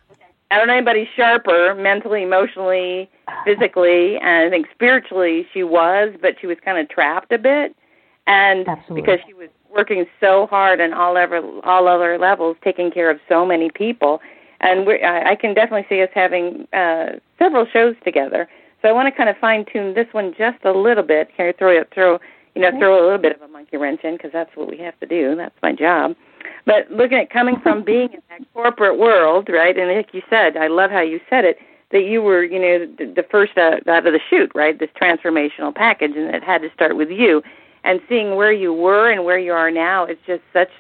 I 0.51 0.59
don't 0.59 0.67
know 0.67 0.75
anybody 0.75 1.09
sharper 1.17 1.75
mentally, 1.75 2.23
emotionally, 2.23 3.09
physically, 3.45 4.17
and 4.17 4.47
I 4.47 4.51
think 4.51 4.67
spiritually 4.73 5.47
she 5.53 5.63
was, 5.63 6.15
but 6.21 6.37
she 6.41 6.47
was 6.47 6.59
kind 6.65 6.79
of 6.79 6.89
trapped 6.89 7.33
a 7.33 7.39
bit, 7.39 7.75
and 8.27 8.69
Absolutely. 8.69 9.01
because 9.01 9.21
she 9.27 9.35
was 9.35 9.49
working 9.73 10.07
so 10.19 10.47
hard 10.47 10.81
on 10.81 10.93
all 10.93 11.17
ever 11.17 11.39
all 11.65 11.89
other 11.89 12.19
levels, 12.19 12.57
taking 12.63 12.91
care 12.91 13.11
of 13.11 13.21
so 13.29 13.47
many 13.47 13.71
people, 13.71 14.21
and 14.61 14.87
we 14.87 15.03
I, 15.03 15.31
I 15.31 15.35
can 15.37 15.55
definitely 15.55 15.87
see 15.89 16.03
us 16.03 16.11
having 16.15 16.67
uh, 16.73 17.19
several 17.39 17.67
shows 17.67 17.95
together. 18.05 18.49
So 18.83 18.89
I 18.89 18.93
want 18.93 19.07
to 19.07 19.17
kind 19.17 19.29
of 19.29 19.37
fine 19.37 19.67
tune 19.71 19.95
this 19.95 20.09
one 20.13 20.35
just 20.37 20.65
a 20.65 20.73
little 20.73 21.05
bit. 21.05 21.29
Here, 21.37 21.53
throw 21.57 21.71
it, 21.71 21.89
throw 21.95 22.19
you 22.55 22.63
know 22.63 22.71
throw 22.79 23.01
a 23.01 23.05
little 23.05 23.19
bit 23.19 23.37
of 23.37 23.43
a 23.43 23.49
monkey 23.49 23.77
wrench 23.77 24.01
in 24.03 24.17
because 24.17 24.33
that's 24.33 24.55
what 24.57 24.69
we 24.69 24.79
have 24.79 24.99
to 25.01 25.07
do. 25.07 25.37
That's 25.37 25.55
my 25.63 25.73
job. 25.73 26.17
But 26.67 26.91
looking 26.91 27.19
at 27.19 27.31
coming 27.31 27.61
from 27.61 27.83
being 27.85 28.13
in 28.13 28.23
that 28.29 28.43
corporate 28.55 28.99
world, 28.99 29.49
right? 29.49 29.77
And 29.77 29.95
like 29.95 30.13
you 30.13 30.23
said, 30.31 30.57
I 30.57 30.69
love 30.69 30.91
how 30.91 31.01
you 31.01 31.21
said 31.29 31.45
it 31.45 31.59
that 31.91 32.05
you 32.05 32.23
were, 32.23 32.45
you 32.45 32.59
know, 32.59 32.87
the, 32.99 33.13
the 33.17 33.27
first 33.29 33.59
out, 33.59 33.87
out 33.89 34.07
of 34.07 34.13
the 34.13 34.21
chute, 34.29 34.53
right? 34.55 34.79
This 34.79 34.91
transformational 35.01 35.75
package, 35.75 36.13
and 36.17 36.35
it 36.35 36.43
had 36.43 36.63
to 36.63 36.71
start 36.73 36.97
with 36.97 37.11
you. 37.11 37.43
And 37.83 38.01
seeing 38.09 38.37
where 38.37 38.53
you 38.53 38.73
were 38.73 39.11
and 39.11 39.25
where 39.25 39.39
you 39.39 39.53
are 39.53 39.71
now 39.71 40.07
is 40.07 40.19
just 40.27 40.43
such 40.53 40.71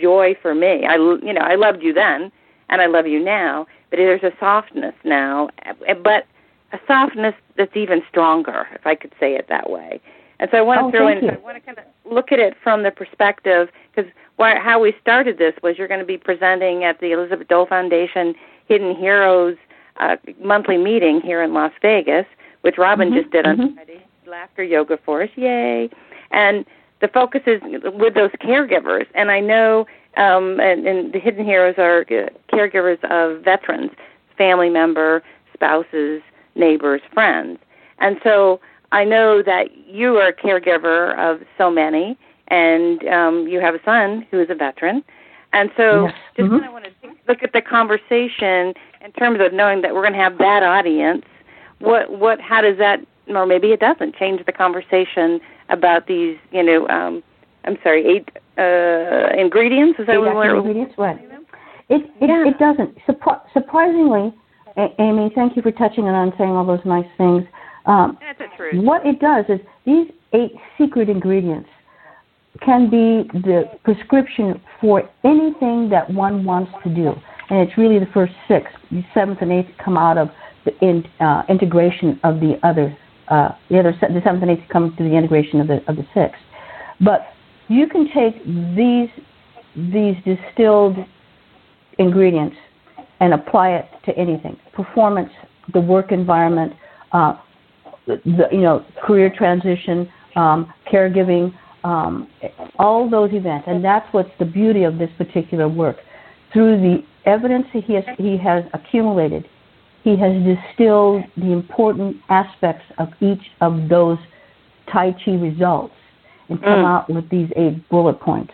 joy 0.00 0.36
for 0.40 0.54
me. 0.54 0.86
I, 0.86 0.96
you 0.96 1.32
know, 1.32 1.42
I 1.42 1.54
loved 1.54 1.82
you 1.82 1.92
then, 1.92 2.32
and 2.68 2.80
I 2.80 2.86
love 2.86 3.06
you 3.06 3.22
now. 3.22 3.66
but 3.90 3.98
there's 3.98 4.22
a 4.22 4.32
softness 4.40 4.94
now, 5.04 5.50
eh, 5.64 5.94
but 5.94 6.26
a 6.72 6.78
softness 6.86 7.34
that's 7.56 7.76
even 7.76 8.02
stronger, 8.08 8.66
if 8.74 8.86
I 8.86 8.94
could 8.94 9.12
say 9.20 9.34
it 9.34 9.46
that 9.48 9.70
way. 9.70 10.00
And 10.40 10.50
so 10.50 10.58
I 10.58 10.62
want 10.62 10.80
to 10.80 10.86
oh, 10.86 10.90
throw 10.90 11.08
in. 11.08 11.30
I 11.30 11.36
want 11.38 11.56
to 11.56 11.60
kind 11.60 11.78
of 11.78 11.84
look 12.10 12.32
at 12.32 12.38
it 12.38 12.54
from 12.62 12.82
the 12.82 12.90
perspective, 12.90 13.68
because 13.94 14.10
how 14.38 14.80
we 14.80 14.94
started 15.00 15.38
this 15.38 15.54
was 15.62 15.78
you're 15.78 15.88
going 15.88 16.00
to 16.00 16.06
be 16.06 16.18
presenting 16.18 16.84
at 16.84 17.00
the 17.00 17.12
Elizabeth 17.12 17.48
Dole 17.48 17.66
Foundation 17.66 18.34
Hidden 18.68 18.96
Heroes 18.96 19.56
uh, 19.98 20.16
monthly 20.42 20.76
meeting 20.76 21.20
here 21.20 21.42
in 21.42 21.54
Las 21.54 21.72
Vegas, 21.80 22.26
which 22.62 22.76
Robin 22.78 23.08
mm-hmm, 23.08 23.18
just 23.18 23.30
did 23.30 23.46
on 23.46 23.56
mm-hmm. 23.56 23.74
Friday. 23.74 24.04
Laughter 24.26 24.64
yoga 24.64 24.98
for 25.04 25.22
us, 25.22 25.30
yay! 25.36 25.88
And 26.32 26.64
the 27.00 27.08
focus 27.08 27.42
is 27.46 27.60
with 27.84 28.14
those 28.14 28.32
caregivers, 28.42 29.06
and 29.14 29.30
I 29.30 29.40
know, 29.40 29.86
um, 30.16 30.58
and, 30.60 30.86
and 30.86 31.12
the 31.12 31.20
Hidden 31.20 31.44
Heroes 31.44 31.76
are 31.78 32.00
uh, 32.00 32.28
caregivers 32.52 33.02
of 33.04 33.44
veterans, 33.44 33.92
family 34.36 34.68
member, 34.68 35.22
spouses, 35.54 36.22
neighbors, 36.56 37.02
friends, 37.14 37.58
and 37.98 38.18
so 38.24 38.60
I 38.92 39.04
know 39.04 39.42
that 39.42 39.68
you 39.86 40.16
are 40.16 40.28
a 40.28 40.32
caregiver 40.32 41.16
of 41.18 41.46
so 41.56 41.70
many, 41.70 42.18
and 42.48 43.06
um, 43.08 43.48
you 43.48 43.60
have 43.60 43.74
a 43.74 43.82
son 43.84 44.26
who 44.30 44.40
is 44.40 44.50
a 44.50 44.54
veteran. 44.54 45.02
And 45.52 45.70
so, 45.76 46.06
yes. 46.06 46.14
just 46.36 46.48
mm-hmm. 46.50 46.64
I 46.64 46.68
want 46.70 46.84
to 46.84 46.90
look 47.28 47.42
at 47.42 47.52
the 47.52 47.62
conversation 47.62 48.74
in 49.04 49.12
terms 49.18 49.40
of 49.40 49.52
knowing 49.52 49.82
that 49.82 49.94
we're 49.94 50.02
going 50.02 50.12
to 50.12 50.18
have 50.18 50.38
that 50.38 50.62
audience. 50.62 51.24
What, 51.78 52.18
what, 52.18 52.40
how 52.40 52.60
does 52.60 52.78
that, 52.78 53.00
or 53.28 53.46
maybe 53.46 53.72
it 53.72 53.80
doesn't, 53.80 54.16
change 54.16 54.44
the 54.44 54.52
conversation 54.52 55.40
about 55.68 56.06
these, 56.06 56.36
you 56.52 56.62
know, 56.62 56.88
um, 56.88 57.22
I'm 57.64 57.78
sorry, 57.82 58.06
eight 58.06 58.28
uh, 58.58 59.28
ingredients? 59.38 59.98
Is 59.98 60.06
that 60.06 60.14
eight 60.14 60.18
what 60.18 60.34
we're 60.34 60.56
ingredients? 60.56 60.96
What? 60.96 61.16
It 61.16 61.36
it, 61.88 62.10
Yeah. 62.20 62.48
it 62.48 62.58
doesn't. 62.58 62.98
Surpri- 63.06 63.40
surprisingly, 63.52 64.34
A- 64.76 64.94
Amy, 65.00 65.30
thank 65.34 65.56
you 65.56 65.62
for 65.62 65.70
touching 65.70 66.06
on 66.06 66.32
saying 66.36 66.50
all 66.50 66.64
those 66.64 66.84
nice 66.84 67.06
things. 67.16 67.44
Um, 67.86 68.18
That's 68.20 68.38
the 68.38 68.56
truth. 68.56 68.84
what 68.84 69.06
it 69.06 69.20
does 69.20 69.44
is 69.48 69.60
these 69.84 70.10
eight 70.32 70.52
secret 70.76 71.08
ingredients 71.08 71.68
can 72.60 72.90
be 72.90 73.28
the 73.40 73.64
prescription 73.84 74.60
for 74.80 75.08
anything 75.24 75.88
that 75.90 76.08
one 76.12 76.44
wants 76.44 76.72
to 76.84 76.94
do. 76.94 77.12
And 77.50 77.60
it's 77.60 77.76
really 77.78 77.98
the 77.98 78.10
first 78.12 78.32
six. 78.48 78.70
The 78.90 79.04
seventh 79.14 79.38
and 79.40 79.52
eighth 79.52 79.70
come 79.82 79.96
out 79.96 80.18
of 80.18 80.28
the 80.64 80.72
in, 80.80 81.04
uh, 81.20 81.42
integration 81.48 82.18
of 82.24 82.40
the 82.40 82.58
other. 82.62 82.96
Uh, 83.28 83.50
the 83.70 83.78
other, 83.78 83.92
the 84.00 84.20
seventh 84.24 84.42
and 84.42 84.50
eighth 84.50 84.68
come 84.72 84.94
through 84.96 85.10
the 85.10 85.16
integration 85.16 85.60
of 85.60 85.68
the 85.68 85.82
of 85.88 85.96
the 85.96 86.06
six. 86.14 86.38
But 87.00 87.26
you 87.68 87.88
can 87.88 88.08
take 88.12 88.44
these 88.76 89.10
these 89.76 90.16
distilled 90.24 90.96
ingredients 91.98 92.56
and 93.20 93.34
apply 93.34 93.70
it 93.70 93.86
to 94.04 94.16
anything. 94.16 94.56
Performance, 94.74 95.30
the 95.72 95.80
work 95.80 96.12
environment, 96.12 96.72
uh, 97.12 97.34
the, 98.06 98.48
you 98.52 98.60
know, 98.60 98.84
career 99.04 99.32
transition, 99.36 100.08
um, 100.36 100.72
caregiving, 100.92 101.52
um, 101.86 102.28
all 102.78 103.08
those 103.08 103.30
events, 103.32 103.64
and 103.68 103.84
that's 103.84 104.06
what's 104.12 104.34
the 104.38 104.44
beauty 104.44 104.82
of 104.82 104.98
this 104.98 105.10
particular 105.16 105.68
work. 105.68 105.96
Through 106.52 106.80
the 106.80 106.96
evidence 107.24 107.66
that 107.72 107.84
he 107.84 107.94
has, 107.94 108.04
he 108.18 108.36
has 108.38 108.64
accumulated, 108.72 109.48
he 110.02 110.16
has 110.16 110.32
distilled 110.50 111.22
the 111.36 111.52
important 111.52 112.16
aspects 112.28 112.84
of 112.98 113.08
each 113.20 113.44
of 113.60 113.88
those 113.88 114.18
Tai 114.92 115.12
Chi 115.12 115.32
results 115.32 115.94
and 116.48 116.60
come 116.60 116.80
Mm. 116.84 116.92
out 116.92 117.08
with 117.08 117.28
these 117.28 117.50
eight 117.56 117.88
bullet 117.88 118.18
points. 118.20 118.52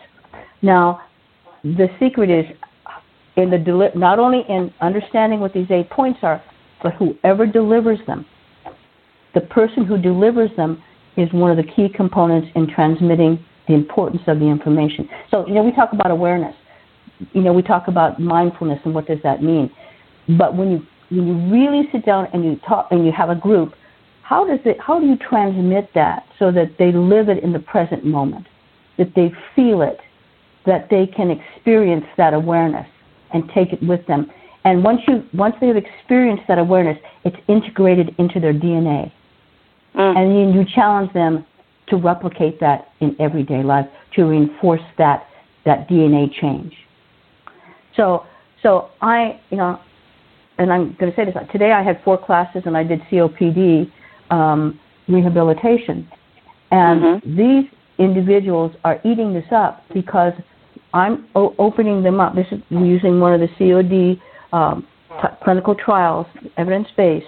Now, 0.61 1.01
the 1.63 1.89
secret 1.99 2.29
is 2.29 2.45
in 3.35 3.49
the 3.49 3.57
deli- 3.57 3.95
not 3.95 4.19
only 4.19 4.41
in 4.41 4.71
understanding 4.81 5.39
what 5.39 5.53
these 5.53 5.71
eight 5.71 5.89
points 5.89 6.19
are, 6.23 6.39
but 6.83 6.93
whoever 6.93 7.45
delivers 7.45 7.99
them. 8.05 8.25
The 9.33 9.41
person 9.41 9.85
who 9.85 9.97
delivers 9.97 10.51
them 10.55 10.83
is 11.17 11.31
one 11.31 11.51
of 11.51 11.57
the 11.57 11.71
key 11.71 11.89
components 11.93 12.47
in 12.55 12.67
transmitting 12.67 13.43
the 13.67 13.73
importance 13.73 14.21
of 14.27 14.39
the 14.39 14.45
information. 14.45 15.07
So, 15.31 15.47
you 15.47 15.53
know, 15.53 15.63
we 15.63 15.71
talk 15.71 15.93
about 15.93 16.11
awareness. 16.11 16.55
You 17.33 17.41
know, 17.41 17.53
we 17.53 17.61
talk 17.61 17.87
about 17.87 18.19
mindfulness 18.19 18.79
and 18.85 18.93
what 18.93 19.07
does 19.07 19.19
that 19.23 19.41
mean. 19.41 19.71
But 20.37 20.55
when 20.55 20.71
you 20.71 20.87
when 21.09 21.27
you 21.27 21.51
really 21.51 21.83
sit 21.91 22.05
down 22.05 22.27
and 22.33 22.43
you 22.43 22.59
talk 22.67 22.87
and 22.91 23.05
you 23.05 23.11
have 23.11 23.29
a 23.29 23.35
group, 23.35 23.73
how 24.23 24.45
does 24.45 24.59
it 24.65 24.77
how 24.79 24.99
do 24.99 25.05
you 25.05 25.17
transmit 25.17 25.89
that 25.93 26.23
so 26.39 26.51
that 26.51 26.75
they 26.79 26.91
live 26.91 27.29
it 27.29 27.43
in 27.43 27.53
the 27.53 27.59
present 27.59 28.03
moment, 28.03 28.47
that 28.97 29.13
they 29.15 29.31
feel 29.55 29.81
it, 29.81 29.99
that 30.65 30.87
they 30.89 31.05
can 31.05 31.29
experience 31.29 32.05
that 32.17 32.33
awareness 32.33 32.87
and 33.33 33.49
take 33.53 33.73
it 33.73 33.81
with 33.83 34.05
them. 34.07 34.29
And 34.65 34.83
once 34.83 35.01
you 35.07 35.23
once 35.33 35.55
they've 35.61 35.75
experienced 35.75 36.43
that 36.47 36.57
awareness, 36.57 36.97
it's 37.25 37.37
integrated 37.47 38.15
into 38.17 38.39
their 38.39 38.53
DNA. 38.53 39.11
Mm. 39.95 40.17
And 40.17 40.53
you, 40.55 40.59
you 40.61 40.65
challenge 40.73 41.13
them 41.13 41.45
to 41.87 41.97
replicate 41.97 42.59
that 42.59 42.89
in 43.01 43.15
everyday 43.19 43.61
life 43.63 43.85
to 44.15 44.25
reinforce 44.25 44.81
that 44.97 45.27
that 45.65 45.87
DNA 45.89 46.31
change. 46.41 46.73
So 47.95 48.25
so 48.61 48.89
I 49.01 49.39
you 49.49 49.57
know, 49.57 49.79
and 50.57 50.71
I'm 50.71 50.95
going 50.99 51.11
to 51.11 51.15
say 51.15 51.25
this 51.25 51.35
today. 51.51 51.71
I 51.71 51.83
had 51.83 52.01
four 52.03 52.17
classes 52.17 52.63
and 52.65 52.75
I 52.77 52.83
did 52.83 53.01
COPD 53.11 53.91
um, 54.31 54.79
rehabilitation, 55.07 56.07
and 56.71 57.01
Mhm. 57.01 57.35
these 57.37 57.69
individuals 57.99 58.71
are 58.83 58.99
eating 59.03 59.33
this 59.33 59.45
up 59.51 59.83
because 59.93 60.33
I'm 60.93 61.25
o- 61.35 61.53
opening 61.59 62.01
them 62.03 62.19
up. 62.19 62.33
This 62.35 62.47
is 62.51 62.59
using 62.69 63.19
one 63.19 63.33
of 63.33 63.39
the 63.39 63.49
COD 63.57 64.19
um, 64.53 64.87
t- 65.21 65.27
clinical 65.43 65.75
trials, 65.75 66.25
evidence 66.57 66.87
based, 66.95 67.27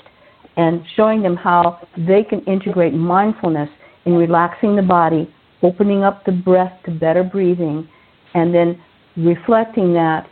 and 0.57 0.81
showing 0.95 1.21
them 1.21 1.35
how 1.35 1.79
they 1.97 2.23
can 2.23 2.41
integrate 2.45 2.93
mindfulness 2.93 3.69
in 4.05 4.13
relaxing 4.13 4.75
the 4.75 4.81
body, 4.81 5.33
opening 5.61 6.03
up 6.03 6.23
the 6.25 6.31
breath 6.31 6.71
to 6.85 6.91
better 6.91 7.23
breathing, 7.23 7.87
and 8.33 8.53
then 8.53 8.81
reflecting 9.17 9.93
that 9.93 10.27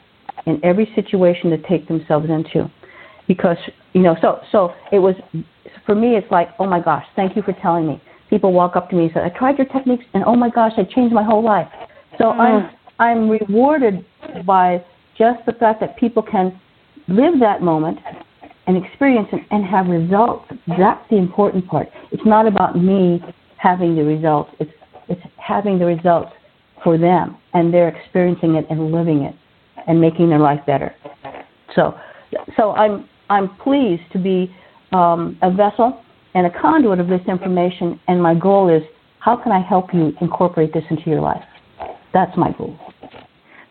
in 0.45 0.59
every 0.63 0.91
situation 0.95 1.49
to 1.49 1.57
take 1.69 1.87
themselves 1.87 2.27
into. 2.29 2.69
Because 3.27 3.57
you 3.93 4.01
know, 4.01 4.15
so 4.21 4.39
so 4.51 4.73
it 4.91 4.99
was 4.99 5.15
for 5.85 5.95
me. 5.95 6.15
It's 6.15 6.29
like, 6.31 6.49
oh 6.59 6.65
my 6.65 6.79
gosh, 6.79 7.05
thank 7.15 7.35
you 7.35 7.41
for 7.41 7.53
telling 7.61 7.87
me. 7.87 8.01
People 8.29 8.51
walk 8.51 8.75
up 8.75 8.89
to 8.89 8.95
me 8.95 9.03
and 9.03 9.13
say, 9.13 9.21
I 9.21 9.29
tried 9.29 9.57
your 9.57 9.67
techniques, 9.67 10.03
and 10.13 10.23
oh 10.25 10.35
my 10.35 10.49
gosh, 10.49 10.73
I 10.77 10.83
changed 10.83 11.13
my 11.13 11.23
whole 11.23 11.43
life. 11.43 11.67
So 12.17 12.25
mm-hmm. 12.25 12.41
I'm 12.41 12.69
I'm 12.99 13.29
rewarded 13.29 14.05
by 14.45 14.83
just 15.17 15.45
the 15.45 15.53
fact 15.53 15.79
that 15.81 15.97
people 15.97 16.23
can 16.23 16.59
live 17.07 17.39
that 17.39 17.61
moment 17.61 17.99
and 18.67 18.83
experience 18.83 19.27
it 19.31 19.41
and 19.51 19.65
have 19.65 19.87
results. 19.87 20.45
That's 20.67 21.09
the 21.09 21.17
important 21.17 21.67
part. 21.67 21.89
It's 22.11 22.25
not 22.25 22.47
about 22.47 22.77
me 22.77 23.21
having 23.57 23.95
the 23.95 24.03
results. 24.03 24.51
It's 24.59 24.71
it's 25.09 25.21
having 25.37 25.79
the 25.79 25.85
results 25.85 26.31
for 26.83 26.97
them 26.97 27.37
and 27.53 27.73
they're 27.73 27.89
experiencing 27.89 28.55
it 28.55 28.65
and 28.69 28.91
living 28.91 29.23
it 29.23 29.35
and 29.87 29.99
making 29.99 30.29
their 30.29 30.39
life 30.39 30.59
better. 30.65 30.95
So 31.75 31.95
so 32.57 32.71
I'm 32.71 33.07
I'm 33.29 33.55
pleased 33.57 34.03
to 34.13 34.19
be 34.19 34.53
um, 34.91 35.37
a 35.41 35.51
vessel 35.51 36.01
and 36.35 36.47
a 36.47 36.61
conduit 36.61 36.99
of 36.99 37.07
this 37.07 37.21
information 37.27 37.99
and 38.07 38.21
my 38.21 38.33
goal 38.33 38.69
is 38.69 38.83
how 39.19 39.35
can 39.35 39.51
I 39.51 39.61
help 39.61 39.93
you 39.93 40.13
incorporate 40.21 40.73
this 40.73 40.83
into 40.89 41.09
your 41.09 41.21
life? 41.21 41.43
That's 42.13 42.35
my 42.37 42.51
goal. 42.57 42.77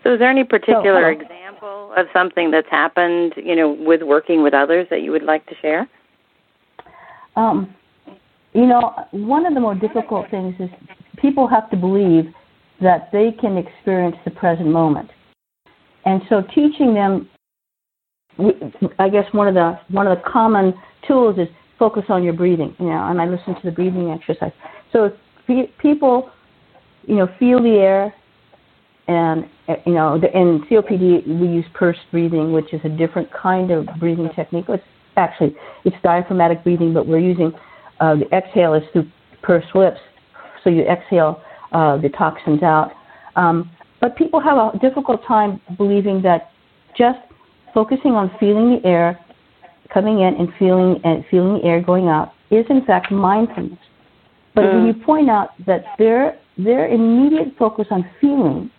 So, 0.02 0.14
is 0.14 0.18
there 0.18 0.30
any 0.30 0.44
particular 0.44 1.12
example 1.12 1.92
of 1.96 2.06
something 2.12 2.50
that's 2.50 2.68
happened, 2.70 3.34
you 3.36 3.54
know, 3.54 3.70
with 3.70 4.02
working 4.02 4.42
with 4.42 4.52
others 4.52 4.86
that 4.90 5.02
you 5.02 5.12
would 5.12 5.22
like 5.22 5.46
to 5.46 5.54
share? 5.60 5.88
Um, 7.36 7.74
you 8.52 8.66
know, 8.66 8.94
one 9.12 9.46
of 9.46 9.54
the 9.54 9.60
more 9.60 9.74
difficult 9.74 10.30
things 10.30 10.54
is 10.58 10.68
people 11.16 11.46
have 11.46 11.70
to 11.70 11.76
believe 11.76 12.24
that 12.80 13.10
they 13.12 13.30
can 13.40 13.56
experience 13.56 14.16
the 14.24 14.32
present 14.32 14.68
moment, 14.68 15.10
and 16.04 16.20
so 16.28 16.42
teaching 16.54 16.94
them, 16.94 17.30
I 18.98 19.08
guess 19.08 19.24
one 19.32 19.46
of 19.46 19.54
the 19.54 19.78
one 19.88 20.06
of 20.08 20.18
the 20.18 20.24
common 20.28 20.74
tools 21.06 21.38
is 21.38 21.48
focus 21.78 22.04
on 22.08 22.24
your 22.24 22.32
breathing. 22.32 22.74
You 22.80 22.86
know, 22.86 23.06
and 23.08 23.20
I 23.20 23.26
listen 23.26 23.54
to 23.54 23.60
the 23.64 23.70
breathing 23.70 24.10
exercise. 24.10 24.52
So 24.92 25.12
if 25.48 25.78
people, 25.78 26.30
you 27.06 27.16
know, 27.16 27.28
feel 27.38 27.62
the 27.62 27.78
air, 27.78 28.14
and 29.08 29.44
uh, 29.68 29.74
you 29.86 29.94
know, 29.94 30.14
in 30.14 30.64
COPD 30.70 31.26
we 31.26 31.48
use 31.48 31.64
pursed 31.74 32.00
breathing, 32.10 32.52
which 32.52 32.72
is 32.72 32.80
a 32.84 32.88
different 32.88 33.28
kind 33.32 33.70
of 33.70 33.86
breathing 33.98 34.30
technique. 34.34 34.66
It's 34.68 34.82
actually 35.16 35.54
it's 35.84 35.96
diaphragmatic 36.02 36.62
breathing, 36.64 36.94
but 36.94 37.06
we're 37.06 37.18
using 37.18 37.52
uh, 38.00 38.16
the 38.16 38.26
exhale 38.36 38.74
is 38.74 38.82
through 38.92 39.08
pursed 39.42 39.74
lips, 39.74 39.98
so 40.62 40.70
you 40.70 40.82
exhale 40.82 41.42
uh, 41.72 41.96
the 41.98 42.08
toxins 42.10 42.62
out. 42.62 42.92
Um, 43.36 43.70
but 44.00 44.16
people 44.16 44.40
have 44.40 44.56
a 44.56 44.78
difficult 44.78 45.24
time 45.26 45.60
believing 45.76 46.22
that 46.22 46.50
just 46.96 47.18
focusing 47.72 48.12
on 48.12 48.30
feeling 48.38 48.76
the 48.76 48.88
air 48.88 49.18
coming 49.92 50.20
in 50.20 50.34
and 50.34 50.48
feeling 50.58 51.00
and 51.04 51.24
feeling 51.30 51.58
the 51.58 51.64
air 51.64 51.80
going 51.80 52.08
out 52.08 52.32
is 52.50 52.64
in 52.68 52.84
fact 52.84 53.10
mindfulness. 53.10 53.78
But 54.54 54.64
when 54.64 54.86
you 54.86 54.92
point 54.92 55.30
out 55.30 55.50
that 55.66 55.84
their 55.98 56.38
their 56.58 56.88
immediate 56.88 57.54
focus 57.58 57.86
on 57.90 58.04
feeling 58.20 58.70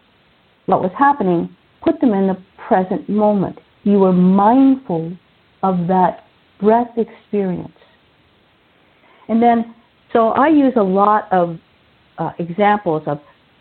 what 0.65 0.81
was 0.81 0.91
happening 0.97 1.55
put 1.83 1.99
them 1.99 2.13
in 2.13 2.27
the 2.27 2.37
present 2.67 3.07
moment. 3.09 3.59
you 3.83 3.99
were 3.99 4.13
mindful 4.13 5.11
of 5.61 5.87
that 5.87 6.23
breath 6.59 6.97
experience. 6.97 7.75
And 9.27 9.43
then, 9.43 9.75
so 10.13 10.29
I 10.29 10.47
use 10.47 10.73
a 10.77 10.83
lot 10.83 11.31
of 11.33 11.57
uh, 12.17 12.31
examples 12.39 13.03
of 13.07 13.19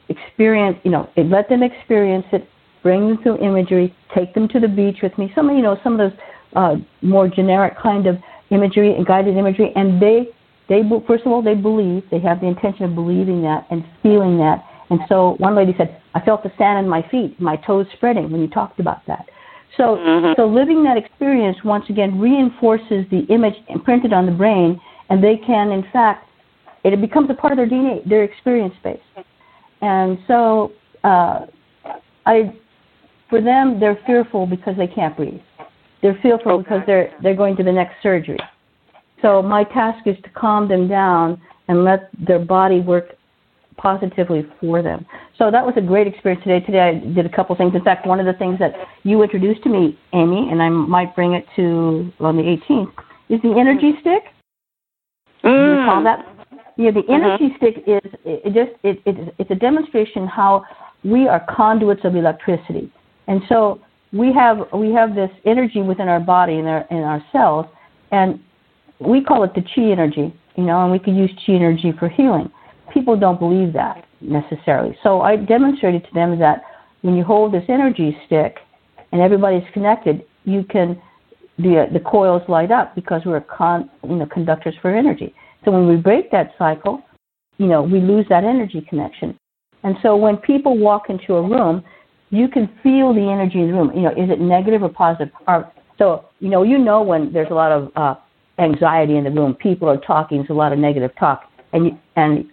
experience, 0.08 0.78
you 0.84 0.92
know, 0.92 1.08
let 1.16 1.48
them 1.48 1.62
experience 1.62 2.26
it, 2.32 2.48
bring 2.82 3.08
them 3.08 3.22
through 3.22 3.38
imagery, 3.38 3.94
take 4.14 4.32
them 4.34 4.46
to 4.48 4.60
the 4.60 4.68
beach 4.68 4.98
with 5.02 5.16
me. 5.18 5.32
Some, 5.34 5.50
you 5.50 5.62
know, 5.62 5.76
some 5.82 5.98
of 5.98 6.10
those 6.10 6.18
uh, 6.54 6.76
more 7.00 7.28
generic 7.28 7.74
kind 7.82 8.06
of 8.06 8.16
imagery 8.50 8.94
and 8.94 9.06
guided 9.06 9.36
imagery, 9.36 9.72
and 9.74 10.00
they, 10.00 10.28
they 10.68 10.82
first 11.06 11.24
of 11.24 11.32
all, 11.32 11.42
they 11.42 11.54
believe, 11.54 12.04
they 12.10 12.20
have 12.20 12.40
the 12.40 12.46
intention 12.46 12.84
of 12.84 12.94
believing 12.94 13.42
that 13.42 13.66
and 13.70 13.84
feeling 14.02 14.38
that. 14.38 14.64
And 14.90 15.00
so 15.08 15.36
one 15.38 15.56
lady 15.56 15.74
said, 15.78 16.01
I 16.14 16.20
felt 16.20 16.42
the 16.42 16.52
sand 16.58 16.78
in 16.84 16.88
my 16.88 17.06
feet, 17.10 17.40
my 17.40 17.56
toes 17.56 17.86
spreading 17.94 18.30
when 18.30 18.40
you 18.40 18.48
talked 18.48 18.80
about 18.80 19.04
that. 19.06 19.26
So, 19.76 19.96
mm-hmm. 19.96 20.32
so 20.36 20.46
living 20.46 20.84
that 20.84 20.96
experience 20.96 21.56
once 21.64 21.84
again 21.88 22.20
reinforces 22.20 23.06
the 23.10 23.20
image 23.30 23.54
imprinted 23.68 24.12
on 24.12 24.26
the 24.26 24.32
brain, 24.32 24.80
and 25.08 25.24
they 25.24 25.36
can, 25.36 25.70
in 25.70 25.84
fact, 25.92 26.28
it 26.84 27.00
becomes 27.00 27.30
a 27.30 27.34
part 27.34 27.52
of 27.52 27.56
their 27.56 27.68
DNA, 27.68 28.06
their 28.06 28.24
experience 28.24 28.74
base. 28.84 28.98
And 29.80 30.18
so, 30.26 30.72
uh, 31.04 31.46
I, 32.26 32.54
for 33.30 33.40
them, 33.40 33.80
they're 33.80 33.98
fearful 34.06 34.46
because 34.46 34.76
they 34.76 34.86
can't 34.86 35.16
breathe. 35.16 35.40
They're 36.02 36.18
fearful 36.20 36.52
okay. 36.52 36.62
because 36.62 36.82
they're 36.86 37.16
they're 37.22 37.36
going 37.36 37.56
to 37.56 37.62
the 37.62 37.72
next 37.72 37.94
surgery. 38.02 38.38
So 39.22 39.40
my 39.40 39.64
task 39.64 40.06
is 40.06 40.16
to 40.24 40.30
calm 40.30 40.68
them 40.68 40.88
down 40.88 41.40
and 41.68 41.84
let 41.84 42.10
their 42.26 42.40
body 42.40 42.80
work 42.80 43.16
positively 43.76 44.46
for 44.60 44.82
them. 44.82 45.06
So 45.38 45.50
that 45.50 45.64
was 45.64 45.74
a 45.76 45.80
great 45.80 46.06
experience 46.06 46.42
today. 46.44 46.64
Today 46.64 46.80
I 46.80 47.14
did 47.14 47.26
a 47.26 47.28
couple 47.28 47.54
things. 47.56 47.74
In 47.74 47.82
fact, 47.82 48.06
one 48.06 48.20
of 48.20 48.26
the 48.26 48.32
things 48.34 48.58
that 48.58 48.72
you 49.02 49.22
introduced 49.22 49.62
to 49.64 49.68
me, 49.68 49.98
Amy, 50.12 50.48
and 50.50 50.62
I 50.62 50.68
might 50.68 51.14
bring 51.14 51.34
it 51.34 51.44
to 51.56 52.12
on 52.20 52.36
the 52.36 52.42
18th, 52.42 52.92
is 53.28 53.40
the 53.42 53.58
energy 53.58 53.92
stick. 54.00 54.24
Mm. 55.44 55.80
You 55.80 55.86
call 55.86 56.04
that? 56.04 56.26
Yeah, 56.76 56.90
the 56.90 57.00
mm-hmm. 57.00 57.12
energy 57.12 57.44
mm-hmm. 57.48 57.56
stick 57.56 57.84
is 57.86 58.12
it 58.24 58.54
just 58.54 58.78
it, 58.82 59.00
it 59.04 59.34
it's 59.38 59.50
a 59.50 59.54
demonstration 59.54 60.26
how 60.26 60.64
we 61.04 61.28
are 61.28 61.44
conduits 61.54 62.02
of 62.04 62.16
electricity, 62.16 62.90
and 63.26 63.42
so 63.48 63.80
we 64.12 64.32
have 64.32 64.58
we 64.72 64.92
have 64.92 65.14
this 65.14 65.30
energy 65.44 65.82
within 65.82 66.08
our 66.08 66.20
body 66.20 66.54
and 66.54 66.68
our 66.68 66.86
in 66.90 66.98
our 66.98 67.22
cells, 67.30 67.66
and 68.10 68.40
we 69.00 69.22
call 69.22 69.42
it 69.44 69.52
the 69.54 69.62
chi 69.62 69.90
energy, 69.90 70.34
you 70.56 70.64
know, 70.64 70.82
and 70.82 70.92
we 70.92 70.98
can 70.98 71.14
use 71.14 71.30
chi 71.44 71.52
energy 71.52 71.92
for 71.98 72.08
healing 72.08 72.50
people 72.92 73.16
don't 73.18 73.38
believe 73.38 73.72
that 73.72 74.04
necessarily. 74.20 74.96
So 75.02 75.20
I 75.22 75.36
demonstrated 75.36 76.04
to 76.04 76.14
them 76.14 76.38
that 76.38 76.62
when 77.02 77.16
you 77.16 77.24
hold 77.24 77.52
this 77.52 77.64
energy 77.68 78.16
stick 78.26 78.58
and 79.10 79.20
everybody's 79.20 79.68
connected, 79.72 80.24
you 80.44 80.64
can 80.64 81.00
the 81.58 81.86
the 81.92 82.00
coils 82.00 82.42
light 82.48 82.70
up 82.70 82.94
because 82.94 83.22
we're 83.24 83.40
con, 83.40 83.90
you 84.04 84.16
know 84.16 84.26
conductors 84.26 84.74
for 84.80 84.94
energy. 84.94 85.34
So 85.64 85.70
when 85.70 85.86
we 85.86 85.96
break 85.96 86.30
that 86.30 86.52
cycle, 86.58 87.02
you 87.58 87.66
know 87.66 87.82
we 87.82 88.00
lose 88.00 88.26
that 88.28 88.44
energy 88.44 88.84
connection. 88.88 89.36
And 89.84 89.96
so 90.02 90.16
when 90.16 90.36
people 90.36 90.78
walk 90.78 91.10
into 91.10 91.34
a 91.34 91.42
room, 91.42 91.82
you 92.30 92.48
can 92.48 92.70
feel 92.82 93.12
the 93.12 93.28
energy 93.28 93.60
in 93.60 93.68
the 93.68 93.74
room. 93.74 93.92
You 93.94 94.02
know, 94.02 94.10
is 94.10 94.30
it 94.30 94.40
negative 94.40 94.82
or 94.82 94.88
positive? 94.88 95.32
Or, 95.46 95.70
so 95.98 96.26
you 96.40 96.48
know 96.48 96.62
you 96.62 96.78
know 96.78 97.02
when 97.02 97.32
there's 97.32 97.50
a 97.50 97.54
lot 97.54 97.72
of 97.72 97.92
uh, 97.96 98.14
anxiety 98.58 99.16
in 99.16 99.24
the 99.24 99.30
room, 99.30 99.54
people 99.54 99.88
are 99.88 99.98
talking, 99.98 100.38
there's 100.38 100.50
a 100.50 100.54
lot 100.54 100.72
of 100.72 100.78
negative 100.78 101.10
talk, 101.18 101.50
and 101.72 101.86
you, 101.86 101.98
and 102.16 102.44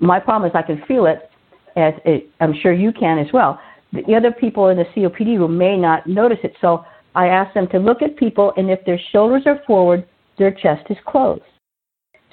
my 0.00 0.18
problem 0.20 0.50
is 0.50 0.54
I 0.54 0.62
can 0.62 0.82
feel 0.86 1.06
it, 1.06 1.30
as 1.76 1.94
it, 2.04 2.28
I'm 2.40 2.54
sure 2.60 2.72
you 2.72 2.92
can 2.92 3.18
as 3.18 3.28
well. 3.32 3.60
The 3.92 4.14
other 4.14 4.32
people 4.32 4.68
in 4.68 4.76
the 4.76 4.84
COPD 4.84 5.38
room 5.38 5.56
may 5.56 5.76
not 5.76 6.06
notice 6.06 6.38
it, 6.42 6.54
so 6.60 6.84
I 7.14 7.28
ask 7.28 7.54
them 7.54 7.68
to 7.68 7.78
look 7.78 8.02
at 8.02 8.16
people, 8.16 8.52
and 8.56 8.70
if 8.70 8.84
their 8.84 9.00
shoulders 9.12 9.42
are 9.46 9.60
forward, 9.66 10.06
their 10.38 10.50
chest 10.50 10.86
is 10.90 10.96
closed. 11.06 11.42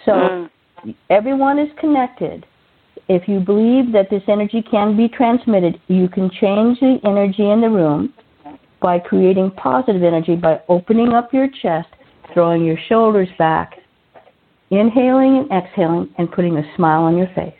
So 0.06 0.12
mm. 0.12 0.96
everyone 1.10 1.60
is 1.60 1.70
connected. 1.80 2.46
If 3.08 3.28
you 3.28 3.40
believe 3.40 3.92
that 3.94 4.10
this 4.10 4.24
energy 4.28 4.62
can 4.62 4.98
be 4.98 5.08
transmitted, 5.08 5.80
you 5.88 6.08
can 6.10 6.30
change 6.30 6.80
the 6.80 7.00
energy 7.06 7.50
in 7.50 7.62
the 7.62 7.70
room 7.70 8.14
by 8.82 9.00
creating 9.00 9.52
positive 9.52 10.04
energy 10.04 10.36
by 10.36 10.60
opening 10.68 11.14
up 11.14 11.34
your 11.34 11.48
chest, 11.62 11.88
throwing 12.34 12.66
your 12.66 12.78
shoulders 12.90 13.30
back, 13.38 13.76
inhaling 14.80 15.48
and 15.50 15.64
exhaling 15.64 16.14
and 16.18 16.32
putting 16.32 16.58
a 16.58 16.76
smile 16.76 17.04
on 17.04 17.18
your 17.18 17.28
face. 17.36 17.54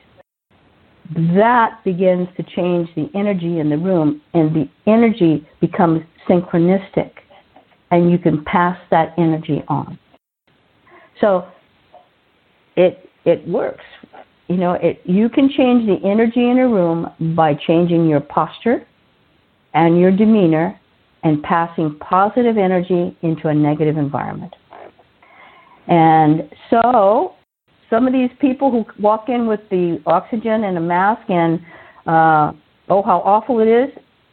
That 1.36 1.84
begins 1.84 2.28
to 2.38 2.44
change 2.44 2.90
the 2.96 3.10
energy 3.14 3.60
in 3.60 3.70
the 3.70 3.78
room, 3.78 4.22
and 4.34 4.56
the 4.56 4.70
energy 4.88 5.48
becomes 5.60 6.02
synchronistic, 6.30 7.12
and 7.92 8.10
you 8.10 8.18
can 8.18 8.44
pass 8.46 8.78
that 8.90 9.14
energy 9.18 9.64
on. 9.68 10.00
So 11.20 11.48
it 12.76 13.10
it 13.26 13.48
works. 13.48 13.84
You 14.48 14.58
know, 14.58 14.74
it 14.74 15.02
you 15.06 15.30
can 15.30 15.50
change 15.50 15.86
the 15.88 16.00
energy 16.08 16.50
in 16.50 16.60
a 16.60 16.68
room 16.68 17.08
by 17.36 17.54
changing 17.54 18.08
your 18.08 18.22
posture 18.22 18.86
and 19.74 20.00
your 20.00 20.12
demeanor 20.12 20.80
and 21.24 21.42
passing 21.44 21.98
positive 22.00 22.58
energy 22.58 23.18
into 23.22 23.48
a 23.48 23.54
negative 23.54 23.98
environment. 23.98 24.54
And 25.88 26.50
so 26.70 27.36
some 27.90 28.08
of 28.08 28.14
these 28.14 28.32
people 28.40 28.72
who 28.72 28.86
walk 29.02 29.30
in 29.30 29.48
with 29.48 29.60
the 29.70 30.02
oxygen 30.06 30.64
and 30.64 30.78
a 30.78 30.82
mask 30.82 31.30
and, 31.30 31.60
uh, 32.08 32.52
oh, 32.90 33.02
how 33.04 33.22
awful 33.26 33.60
it 33.60 33.68
is, 33.68 33.90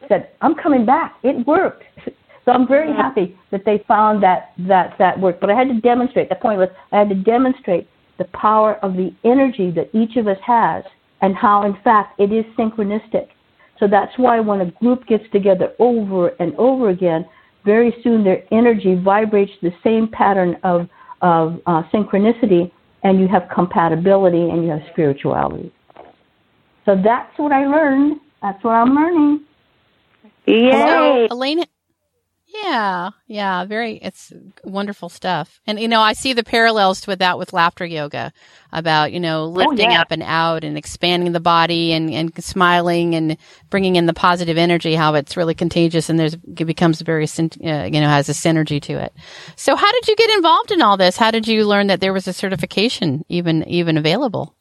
said, 0.08 0.30
I'm 0.40 0.54
coming 0.54 0.86
back. 0.86 1.16
It 1.22 1.46
worked. 1.46 1.84
So 2.46 2.52
I'm 2.52 2.66
very 2.66 2.88
mm-hmm. 2.88 3.00
happy 3.00 3.38
that 3.50 3.66
they 3.66 3.84
found 3.86 4.22
that, 4.22 4.52
that 4.66 4.94
that 4.98 5.20
worked. 5.20 5.42
But 5.42 5.50
I 5.50 5.54
had 5.54 5.68
to 5.68 5.78
demonstrate, 5.78 6.30
the 6.30 6.36
point 6.36 6.58
was 6.58 6.70
I 6.90 6.98
had 6.98 7.10
to 7.10 7.14
demonstrate 7.14 7.86
the 8.18 8.24
power 8.32 8.76
of 8.82 8.94
the 8.94 9.14
energy 9.24 9.70
that 9.72 9.90
each 9.92 10.16
of 10.16 10.26
us 10.26 10.38
has 10.44 10.82
and 11.20 11.36
how, 11.36 11.64
in 11.66 11.76
fact, 11.84 12.18
it 12.18 12.32
is 12.32 12.46
synchronistic. 12.58 13.28
So 13.78 13.86
that's 13.88 14.12
why 14.16 14.40
when 14.40 14.62
a 14.62 14.70
group 14.72 15.06
gets 15.06 15.24
together 15.32 15.72
over 15.78 16.28
and 16.40 16.54
over 16.56 16.88
again, 16.90 17.26
very 17.64 17.94
soon 18.02 18.24
their 18.24 18.42
energy 18.52 18.94
vibrates 18.94 19.52
the 19.62 19.72
same 19.84 20.08
pattern 20.08 20.56
of 20.64 20.88
of 21.22 21.60
uh, 21.66 21.82
synchronicity, 21.92 22.70
and 23.02 23.20
you 23.20 23.28
have 23.28 23.48
compatibility 23.54 24.50
and 24.50 24.64
you 24.64 24.70
have 24.70 24.82
spirituality. 24.92 25.72
So 26.84 27.00
that's 27.02 27.38
what 27.38 27.52
I 27.52 27.66
learned. 27.66 28.20
That's 28.42 28.62
what 28.64 28.72
I'm 28.72 28.94
learning. 28.94 29.44
Yay! 30.46 30.72
So, 30.72 31.28
Elaine, 31.30 31.64
yeah, 32.52 33.10
yeah, 33.26 33.64
very. 33.64 33.96
It's 33.96 34.32
wonderful 34.64 35.08
stuff, 35.08 35.60
and 35.66 35.78
you 35.78 35.88
know, 35.88 36.00
I 36.00 36.14
see 36.14 36.32
the 36.32 36.42
parallels 36.42 37.06
with 37.06 37.20
that 37.20 37.38
with 37.38 37.52
laughter 37.52 37.84
yoga, 37.84 38.32
about 38.72 39.12
you 39.12 39.20
know 39.20 39.46
lifting 39.46 39.88
oh, 39.88 39.92
yeah. 39.92 40.00
up 40.00 40.10
and 40.10 40.22
out 40.22 40.64
and 40.64 40.76
expanding 40.76 41.32
the 41.32 41.40
body 41.40 41.92
and 41.92 42.10
and 42.10 42.32
smiling 42.42 43.14
and 43.14 43.36
bringing 43.68 43.96
in 43.96 44.06
the 44.06 44.14
positive 44.14 44.58
energy. 44.58 44.94
How 44.94 45.14
it's 45.14 45.36
really 45.36 45.54
contagious 45.54 46.08
and 46.08 46.18
there's 46.18 46.34
it 46.34 46.64
becomes 46.64 47.00
very 47.00 47.24
uh, 47.24 47.84
you 47.84 48.00
know 48.00 48.08
has 48.08 48.28
a 48.28 48.32
synergy 48.32 48.80
to 48.82 48.94
it. 48.94 49.12
So, 49.56 49.76
how 49.76 49.92
did 49.92 50.08
you 50.08 50.16
get 50.16 50.30
involved 50.30 50.72
in 50.72 50.82
all 50.82 50.96
this? 50.96 51.16
How 51.16 51.30
did 51.30 51.46
you 51.46 51.64
learn 51.64 51.86
that 51.86 52.00
there 52.00 52.12
was 52.12 52.26
a 52.26 52.32
certification 52.32 53.24
even 53.28 53.66
even 53.68 53.96
available? 53.96 54.54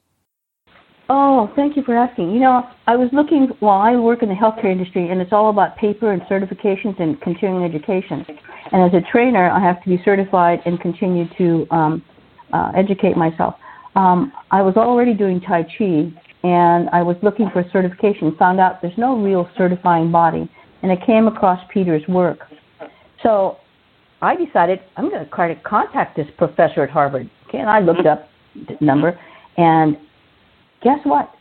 Oh, 1.11 1.51
thank 1.55 1.75
you 1.75 1.81
for 1.81 1.97
asking. 1.97 2.31
You 2.31 2.39
know, 2.39 2.69
I 2.85 2.95
was 2.95 3.09
looking, 3.11 3.49
well, 3.61 3.73
I 3.73 3.95
work 3.95 4.21
in 4.21 4.29
the 4.29 4.35
healthcare 4.35 4.71
industry, 4.71 5.09
and 5.09 5.19
it's 5.19 5.33
all 5.33 5.49
about 5.49 5.75
paper 5.75 6.11
and 6.11 6.21
certifications 6.23 6.99
and 6.99 7.19
continuing 7.21 7.65
education. 7.65 8.23
And 8.71 8.83
as 8.83 8.93
a 8.93 9.03
trainer, 9.11 9.49
I 9.49 9.59
have 9.59 9.81
to 9.83 9.89
be 9.89 9.99
certified 10.05 10.59
and 10.65 10.79
continue 10.79 11.25
to 11.39 11.67
um, 11.71 12.03
uh, 12.53 12.71
educate 12.75 13.17
myself. 13.17 13.55
Um, 13.95 14.31
I 14.51 14.61
was 14.61 14.75
already 14.77 15.15
doing 15.15 15.41
Tai 15.41 15.63
Chi, 15.63 16.13
and 16.43 16.89
I 16.91 17.01
was 17.01 17.17
looking 17.23 17.49
for 17.51 17.65
certification, 17.73 18.35
found 18.37 18.59
out 18.59 18.79
there's 18.83 18.97
no 18.97 19.17
real 19.17 19.49
certifying 19.57 20.11
body, 20.11 20.47
and 20.83 20.91
I 20.91 21.05
came 21.05 21.27
across 21.27 21.59
Peter's 21.73 22.07
work. 22.07 22.39
So 23.23 23.57
I 24.21 24.35
decided 24.35 24.79
I'm 24.95 25.09
going 25.09 25.25
to 25.25 25.31
try 25.31 25.51
to 25.51 25.59
contact 25.61 26.15
this 26.15 26.27
professor 26.37 26.83
at 26.83 26.91
Harvard. 26.91 27.27
Okay, 27.47 27.57
and 27.57 27.69
I 27.69 27.79
looked 27.79 28.05
up 28.05 28.29
the 28.53 28.77
number, 28.79 29.19
and 29.57 29.97
Guess 30.81 30.99
what? 31.03 31.33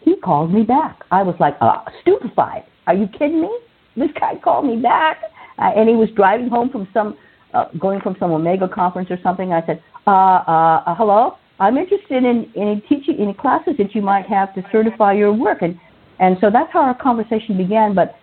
He 0.00 0.16
called 0.16 0.52
me 0.52 0.62
back. 0.62 1.00
I 1.10 1.22
was 1.22 1.34
like, 1.40 1.56
uh, 1.60 1.84
stupefied. 2.02 2.64
Are 2.86 2.94
you 2.94 3.08
kidding 3.08 3.40
me? 3.40 3.58
This 3.96 4.10
guy 4.18 4.34
called 4.42 4.66
me 4.66 4.76
back. 4.76 5.18
Uh, 5.58 5.70
and 5.76 5.88
he 5.88 5.94
was 5.94 6.08
driving 6.16 6.48
home 6.48 6.70
from 6.70 6.88
some, 6.92 7.16
uh, 7.54 7.66
going 7.78 8.00
from 8.00 8.16
some 8.18 8.30
Omega 8.32 8.68
conference 8.68 9.10
or 9.10 9.18
something. 9.22 9.52
I 9.52 9.64
said, 9.66 9.82
uh, 10.06 10.10
uh, 10.10 10.82
uh, 10.86 10.94
hello? 10.96 11.36
I'm 11.60 11.78
interested 11.78 12.24
in, 12.24 12.50
in 12.54 12.82
teaching, 12.88 13.18
in 13.18 13.32
classes 13.34 13.74
that 13.78 13.94
you 13.94 14.02
might 14.02 14.26
have 14.26 14.54
to 14.56 14.62
certify 14.72 15.12
your 15.12 15.32
work. 15.32 15.62
And, 15.62 15.78
and 16.18 16.36
so 16.40 16.50
that's 16.50 16.72
how 16.72 16.80
our 16.80 17.00
conversation 17.00 17.56
began. 17.56 17.94
But 17.94 18.16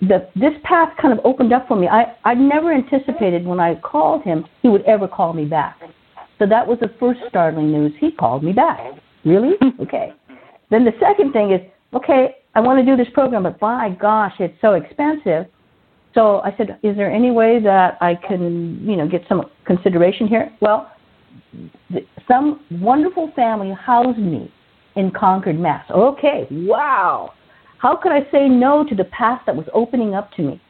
the, 0.00 0.28
this 0.36 0.52
path 0.62 0.90
kind 1.00 1.18
of 1.18 1.24
opened 1.24 1.52
up 1.52 1.66
for 1.68 1.76
me. 1.76 1.88
I, 1.88 2.14
I 2.24 2.34
never 2.34 2.72
anticipated 2.72 3.46
when 3.46 3.60
I 3.60 3.76
called 3.76 4.22
him 4.22 4.44
he 4.62 4.68
would 4.68 4.82
ever 4.82 5.08
call 5.08 5.32
me 5.32 5.46
back. 5.46 5.80
So 6.38 6.46
that 6.46 6.66
was 6.66 6.78
the 6.80 6.92
first 7.00 7.20
startling 7.28 7.72
news. 7.72 7.92
He 7.98 8.12
called 8.12 8.44
me 8.44 8.52
back. 8.52 8.78
Really? 9.26 9.54
Okay. 9.80 10.12
Then 10.70 10.84
the 10.84 10.92
second 10.98 11.32
thing 11.32 11.52
is, 11.52 11.60
okay, 11.94 12.36
I 12.54 12.60
want 12.60 12.84
to 12.84 12.84
do 12.84 12.96
this 12.96 13.12
program, 13.12 13.44
but 13.44 13.60
by 13.60 13.90
gosh, 14.00 14.32
it's 14.40 14.58
so 14.60 14.72
expensive. 14.72 15.46
So 16.14 16.40
I 16.40 16.54
said, 16.56 16.78
is 16.82 16.96
there 16.96 17.10
any 17.10 17.30
way 17.30 17.60
that 17.62 17.98
I 18.00 18.14
can, 18.14 18.80
you 18.82 18.96
know, 18.96 19.06
get 19.06 19.22
some 19.28 19.42
consideration 19.64 20.26
here? 20.26 20.50
Well, 20.60 20.90
some 22.26 22.64
wonderful 22.70 23.30
family 23.36 23.72
housed 23.78 24.18
me 24.18 24.50
in 24.96 25.12
Concord, 25.12 25.58
Mass. 25.58 25.84
Okay, 25.90 26.48
wow. 26.50 27.32
How 27.78 27.96
could 27.96 28.12
I 28.12 28.22
say 28.32 28.48
no 28.48 28.84
to 28.88 28.94
the 28.94 29.04
path 29.04 29.42
that 29.46 29.54
was 29.54 29.66
opening 29.74 30.14
up 30.14 30.32
to 30.32 30.42
me? 30.42 30.62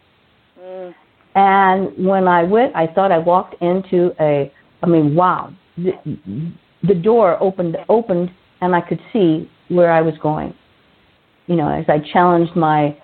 Mm. 0.61 0.95
And 1.37 2.07
when 2.07 2.27
I 2.27 2.43
went, 2.43 2.75
I 2.75 2.87
thought 2.93 3.13
I 3.13 3.19
walked 3.19 3.55
into 3.63 4.11
a, 4.21 4.53
I 4.83 4.87
mean, 4.87 5.15
wow. 5.15 5.53
The, 5.77 5.93
the 6.83 6.95
door 6.95 7.41
opened, 7.43 7.77
opened, 7.89 8.31
and 8.61 8.75
I 8.75 8.81
could 8.81 9.01
see 9.13 9.51
where 9.69 9.91
I 9.91 10.03
was 10.03 10.15
going. 10.23 10.55
You 11.47 11.57
know, 11.57 11.69
as 11.69 11.85
I 11.89 11.99
challenged 12.13 12.57
my 12.57 12.97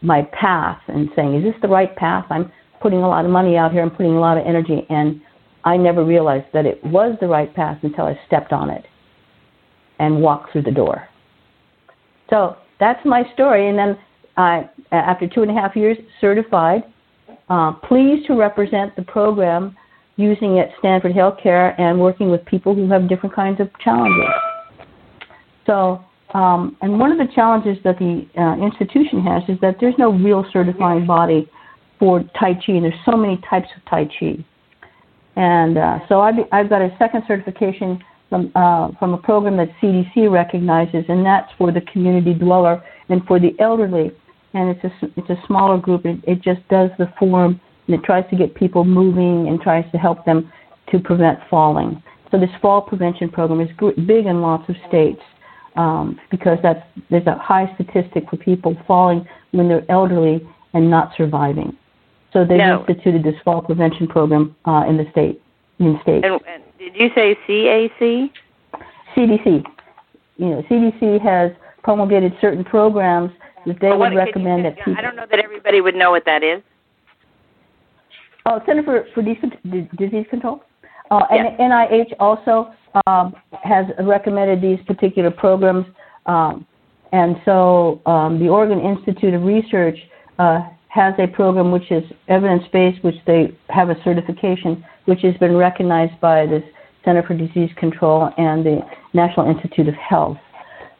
my 0.00 0.22
path 0.32 0.80
and 0.86 1.08
saying, 1.16 1.34
"Is 1.34 1.44
this 1.44 1.60
the 1.62 1.68
right 1.68 1.94
path?" 1.96 2.26
I'm 2.30 2.52
putting 2.80 3.00
a 3.00 3.08
lot 3.08 3.24
of 3.24 3.30
money 3.30 3.56
out 3.56 3.72
here. 3.72 3.82
I'm 3.82 3.90
putting 3.90 4.16
a 4.16 4.20
lot 4.20 4.38
of 4.38 4.46
energy, 4.46 4.86
and 4.88 5.20
I 5.64 5.76
never 5.76 6.04
realized 6.04 6.46
that 6.52 6.66
it 6.66 6.82
was 6.84 7.16
the 7.20 7.26
right 7.26 7.52
path 7.54 7.78
until 7.82 8.06
I 8.06 8.18
stepped 8.26 8.52
on 8.52 8.70
it 8.70 8.84
and 9.98 10.22
walked 10.22 10.52
through 10.52 10.62
the 10.62 10.70
door. 10.70 11.08
So 12.30 12.56
that's 12.78 13.04
my 13.04 13.24
story. 13.34 13.68
And 13.68 13.78
then 13.78 13.98
I, 14.36 14.70
after 14.92 15.26
two 15.26 15.42
and 15.42 15.50
a 15.50 15.54
half 15.54 15.74
years, 15.74 15.98
certified, 16.20 16.84
uh, 17.48 17.72
pleased 17.72 18.26
to 18.28 18.34
represent 18.34 18.94
the 18.96 19.02
program 19.02 19.76
using 20.16 20.56
it 20.58 20.70
Stanford 20.78 21.12
Healthcare 21.12 21.78
and 21.80 22.00
working 22.00 22.30
with 22.30 22.44
people 22.44 22.74
who 22.74 22.88
have 22.90 23.08
different 23.08 23.34
kinds 23.34 23.60
of 23.60 23.68
challenges. 23.80 24.28
So, 25.68 26.02
um, 26.34 26.76
and 26.80 26.98
one 26.98 27.12
of 27.12 27.18
the 27.18 27.32
challenges 27.34 27.76
that 27.84 27.98
the 27.98 28.26
uh, 28.40 28.56
institution 28.64 29.22
has 29.22 29.42
is 29.48 29.60
that 29.60 29.76
there's 29.80 29.94
no 29.98 30.10
real 30.10 30.44
certifying 30.52 31.06
body 31.06 31.48
for 31.98 32.24
Tai 32.38 32.54
Chi, 32.54 32.72
and 32.72 32.84
there's 32.84 33.04
so 33.04 33.16
many 33.16 33.40
types 33.48 33.68
of 33.76 33.84
Tai 33.84 34.06
Chi. 34.18 34.44
And 35.36 35.76
uh, 35.78 35.98
so 36.08 36.20
I've, 36.20 36.34
I've 36.52 36.70
got 36.70 36.80
a 36.80 36.94
second 36.98 37.24
certification 37.28 38.02
from, 38.30 38.50
uh, 38.54 38.88
from 38.98 39.14
a 39.14 39.18
program 39.18 39.56
that 39.58 39.68
CDC 39.80 40.30
recognizes, 40.30 41.04
and 41.08 41.24
that's 41.24 41.50
for 41.58 41.70
the 41.70 41.82
community 41.92 42.34
dweller 42.34 42.82
and 43.08 43.24
for 43.26 43.38
the 43.38 43.54
elderly. 43.58 44.10
And 44.54 44.70
it's 44.70 44.84
a, 44.84 44.90
it's 45.16 45.30
a 45.30 45.46
smaller 45.46 45.78
group. 45.78 46.06
It, 46.06 46.18
it 46.24 46.42
just 46.42 46.66
does 46.68 46.90
the 46.98 47.12
form 47.18 47.60
and 47.86 47.94
it 47.94 48.04
tries 48.04 48.28
to 48.30 48.36
get 48.36 48.54
people 48.54 48.84
moving 48.84 49.48
and 49.48 49.60
tries 49.60 49.90
to 49.92 49.98
help 49.98 50.24
them 50.24 50.52
to 50.90 50.98
prevent 50.98 51.38
falling. 51.48 52.02
So 52.30 52.38
this 52.38 52.50
fall 52.60 52.82
prevention 52.82 53.30
program 53.30 53.60
is 53.60 53.68
big 54.06 54.26
in 54.26 54.42
lots 54.42 54.68
of 54.68 54.76
states 54.88 55.20
um, 55.78 56.20
because 56.30 56.58
that's 56.62 56.84
there's 57.08 57.26
a 57.26 57.38
high 57.38 57.72
statistic 57.76 58.28
for 58.28 58.36
people 58.36 58.76
falling 58.86 59.26
when 59.52 59.68
they're 59.68 59.90
elderly 59.90 60.46
and 60.74 60.90
not 60.90 61.12
surviving. 61.16 61.74
So 62.32 62.44
they 62.44 62.58
no. 62.58 62.84
instituted 62.86 63.22
this 63.22 63.40
fall 63.42 63.62
prevention 63.62 64.06
program 64.06 64.54
uh, 64.66 64.84
in 64.86 64.98
the 64.98 65.06
state. 65.12 65.40
In 65.78 65.98
state. 66.02 66.24
And, 66.24 66.40
and 66.46 66.62
did 66.78 66.94
you 66.94 67.08
say 67.14 67.36
CAC? 67.46 68.30
CDC. 69.16 69.64
You 70.36 70.46
know, 70.46 70.62
CDC 70.70 71.20
has 71.22 71.52
promulgated 71.82 72.36
certain 72.40 72.64
programs 72.64 73.30
that 73.66 73.80
they 73.80 73.92
would 73.92 74.14
recommend 74.14 74.64
that 74.64 74.76
people. 74.76 74.96
I 74.98 75.00
don't 75.00 75.16
know 75.16 75.26
that 75.30 75.38
everybody 75.38 75.80
would 75.80 75.94
know 75.94 76.10
what 76.10 76.24
that 76.26 76.42
is. 76.42 76.62
Oh, 78.46 78.60
Center 78.66 78.82
for, 78.82 79.06
for 79.14 79.22
Disease 79.22 80.26
Control. 80.30 80.62
Uh, 81.10 81.20
yes. 81.30 81.54
And 81.58 81.72
NIH 81.72 82.14
also 82.20 82.72
um, 83.06 83.34
has 83.62 83.86
recommended 84.00 84.60
these 84.60 84.84
particular 84.86 85.30
programs. 85.30 85.86
Um, 86.26 86.66
and 87.12 87.36
so 87.44 88.02
um, 88.06 88.38
the 88.38 88.48
Oregon 88.48 88.80
Institute 88.80 89.34
of 89.34 89.42
Research 89.42 89.98
uh, 90.38 90.60
has 90.88 91.14
a 91.18 91.26
program 91.26 91.70
which 91.70 91.90
is 91.90 92.02
evidence 92.28 92.64
based, 92.72 93.02
which 93.02 93.16
they 93.26 93.56
have 93.68 93.90
a 93.90 93.96
certification, 94.04 94.84
which 95.06 95.20
has 95.22 95.34
been 95.36 95.56
recognized 95.56 96.18
by 96.20 96.46
the 96.46 96.62
Center 97.04 97.22
for 97.22 97.34
Disease 97.34 97.70
Control 97.76 98.30
and 98.36 98.64
the 98.64 98.80
National 99.14 99.48
Institute 99.48 99.88
of 99.88 99.94
Health. 99.94 100.36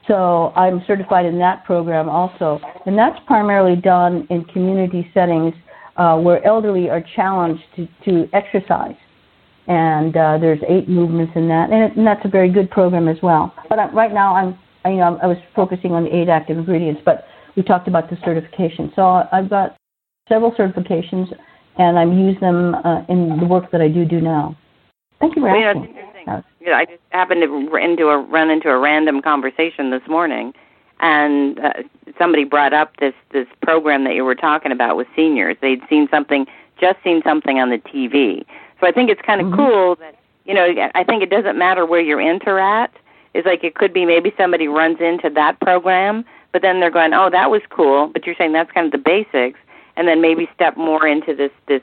So 0.06 0.52
I'm 0.56 0.82
certified 0.86 1.26
in 1.26 1.38
that 1.40 1.64
program 1.66 2.08
also, 2.08 2.60
and 2.86 2.96
that's 2.96 3.18
primarily 3.26 3.76
done 3.76 4.26
in 4.30 4.44
community 4.46 5.10
settings 5.12 5.54
uh, 5.96 6.16
where 6.18 6.42
elderly 6.46 6.88
are 6.88 7.04
challenged 7.14 7.62
to, 7.76 7.86
to 8.06 8.28
exercise. 8.32 8.96
And 9.68 10.16
uh, 10.16 10.38
there's 10.38 10.60
eight 10.66 10.88
movements 10.88 11.32
in 11.36 11.46
that, 11.48 11.70
and, 11.70 11.82
it, 11.84 11.96
and 11.96 12.06
that's 12.06 12.24
a 12.24 12.28
very 12.28 12.50
good 12.50 12.70
program 12.70 13.06
as 13.06 13.18
well. 13.22 13.54
But 13.68 13.78
I, 13.78 13.90
right 13.90 14.14
now, 14.14 14.34
I'm 14.34 14.58
I, 14.84 14.90
you 14.90 14.96
know 14.96 15.18
I 15.22 15.26
was 15.26 15.36
focusing 15.54 15.92
on 15.92 16.04
the 16.04 16.16
eight 16.16 16.30
active 16.30 16.56
ingredients, 16.56 17.02
but 17.04 17.26
we 17.54 17.62
talked 17.62 17.86
about 17.86 18.08
the 18.08 18.16
certification. 18.24 18.90
So 18.96 19.28
I've 19.30 19.50
got 19.50 19.76
several 20.28 20.52
certifications, 20.52 21.36
and 21.76 21.98
I'm 21.98 22.18
using 22.18 22.40
them 22.40 22.74
uh, 22.76 23.04
in 23.08 23.38
the 23.38 23.46
work 23.46 23.70
that 23.72 23.82
I 23.82 23.88
do 23.88 24.04
do 24.04 24.20
now. 24.20 24.56
Thank 25.20 25.36
you 25.36 25.42
for 25.42 25.50
well, 25.50 25.76
asking. 26.26 26.42
You 26.60 26.66
know, 26.66 26.74
I 26.74 26.84
just 26.84 27.00
happened 27.10 27.42
to 27.42 27.68
run 27.70 27.90
into 27.90 28.08
a 28.08 28.18
run 28.18 28.50
into 28.50 28.68
a 28.68 28.78
random 28.78 29.22
conversation 29.22 29.90
this 29.90 30.02
morning, 30.08 30.52
and 31.00 31.58
uh, 31.58 31.72
somebody 32.18 32.44
brought 32.44 32.72
up 32.72 32.96
this 32.98 33.14
this 33.32 33.46
program 33.62 34.04
that 34.04 34.14
you 34.14 34.24
were 34.24 34.34
talking 34.34 34.72
about 34.72 34.96
with 34.96 35.08
seniors. 35.16 35.56
They'd 35.60 35.80
seen 35.88 36.08
something, 36.10 36.46
just 36.80 37.02
seen 37.02 37.22
something 37.22 37.58
on 37.58 37.70
the 37.70 37.78
TV. 37.78 38.44
So 38.80 38.86
I 38.86 38.92
think 38.92 39.10
it's 39.10 39.22
kind 39.22 39.40
of 39.40 39.48
mm-hmm. 39.48 39.56
cool 39.56 39.96
that 39.96 40.16
you 40.44 40.54
know. 40.54 40.66
I 40.94 41.04
think 41.04 41.22
it 41.22 41.30
doesn't 41.30 41.58
matter 41.58 41.84
where 41.84 42.00
you're 42.00 42.20
enter 42.20 42.58
at. 42.58 42.92
It's 43.34 43.46
like 43.46 43.62
it 43.64 43.74
could 43.74 43.92
be 43.92 44.04
maybe 44.04 44.32
somebody 44.36 44.68
runs 44.68 45.00
into 45.00 45.30
that 45.30 45.60
program 45.60 46.24
but 46.52 46.62
then 46.62 46.80
they're 46.80 46.90
going, 46.90 47.12
oh, 47.12 47.30
that 47.30 47.50
was 47.50 47.62
cool. 47.70 48.08
But 48.08 48.26
you're 48.26 48.34
saying 48.36 48.52
that's 48.52 48.72
kind 48.72 48.86
of 48.86 48.92
the 48.92 48.98
basics, 48.98 49.58
and 49.96 50.08
then 50.08 50.20
maybe 50.20 50.48
step 50.54 50.76
more 50.76 51.06
into 51.06 51.34
this 51.34 51.52
this 51.66 51.82